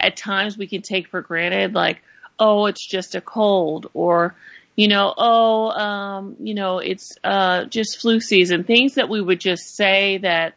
[0.00, 2.02] at times we can take for granted, like,
[2.38, 4.34] oh, it's just a cold, or,
[4.74, 8.64] you know, oh, um, you know, it's uh, just flu season.
[8.64, 10.54] Things that we would just say that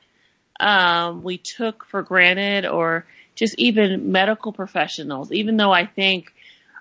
[0.59, 3.05] um, we took for granted, or
[3.35, 6.33] just even medical professionals, even though I think,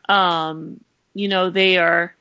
[0.08, 0.80] um,
[1.14, 2.14] you know, they are,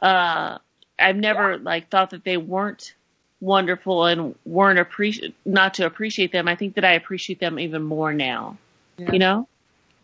[0.00, 0.58] uh,
[0.98, 2.94] I've never like thought that they weren't
[3.40, 6.46] wonderful and weren't appreciate not to appreciate them.
[6.48, 8.58] I think that I appreciate them even more now.
[8.98, 9.12] Yeah.
[9.12, 9.48] You know?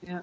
[0.02, 0.20] Yeah.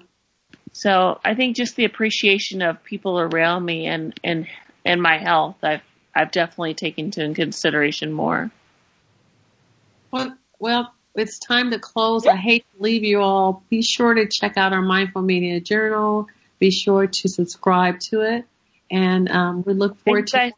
[0.72, 4.46] So I think just the appreciation of people around me and and
[4.84, 5.82] and my health, I've
[6.14, 8.50] I've definitely taken into consideration more.
[10.10, 12.26] Well, well, it's time to close.
[12.26, 13.62] I hate to leave you all.
[13.70, 16.26] Be sure to check out our Mindful Media Journal.
[16.64, 18.46] Be sure to subscribe to it,
[18.90, 20.32] and um, we look forward you to.
[20.32, 20.52] guys,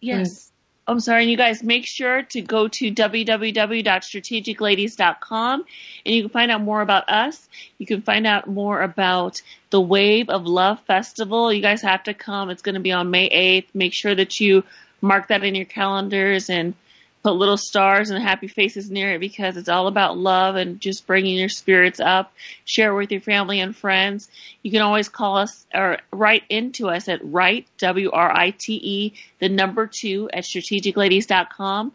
[0.00, 0.52] yes.
[0.86, 5.64] I'm sorry, and you guys make sure to go to www.strategicladies.com
[6.06, 7.48] and you can find out more about us.
[7.78, 11.52] You can find out more about the Wave of Love Festival.
[11.52, 12.48] You guys have to come.
[12.48, 13.66] It's going to be on May 8th.
[13.74, 14.62] Make sure that you
[15.00, 16.74] mark that in your calendars and
[17.22, 21.06] put little stars and happy faces near it because it's all about love and just
[21.06, 22.32] bringing your spirits up.
[22.64, 24.28] Share with your family and friends.
[24.62, 30.28] You can always call us or write into us at write, W-R-I-T-E, the number two
[30.32, 31.92] at strategicladies.com.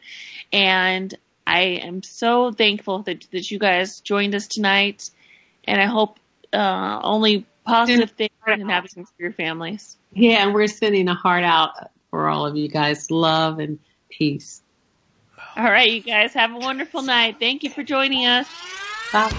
[0.54, 1.14] And
[1.46, 5.10] I am so thankful that, that you guys joined us tonight.
[5.66, 6.20] And I hope
[6.54, 9.98] uh, only positive things can happen for your families.
[10.14, 13.12] Yeah, and we're sending a heart out for all of you guys.
[13.12, 14.62] Love and peace.
[15.56, 17.38] All right, you guys have a wonderful night.
[17.40, 18.48] Thank you for joining us.
[19.12, 19.30] Bye.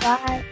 [0.00, 0.44] Bye.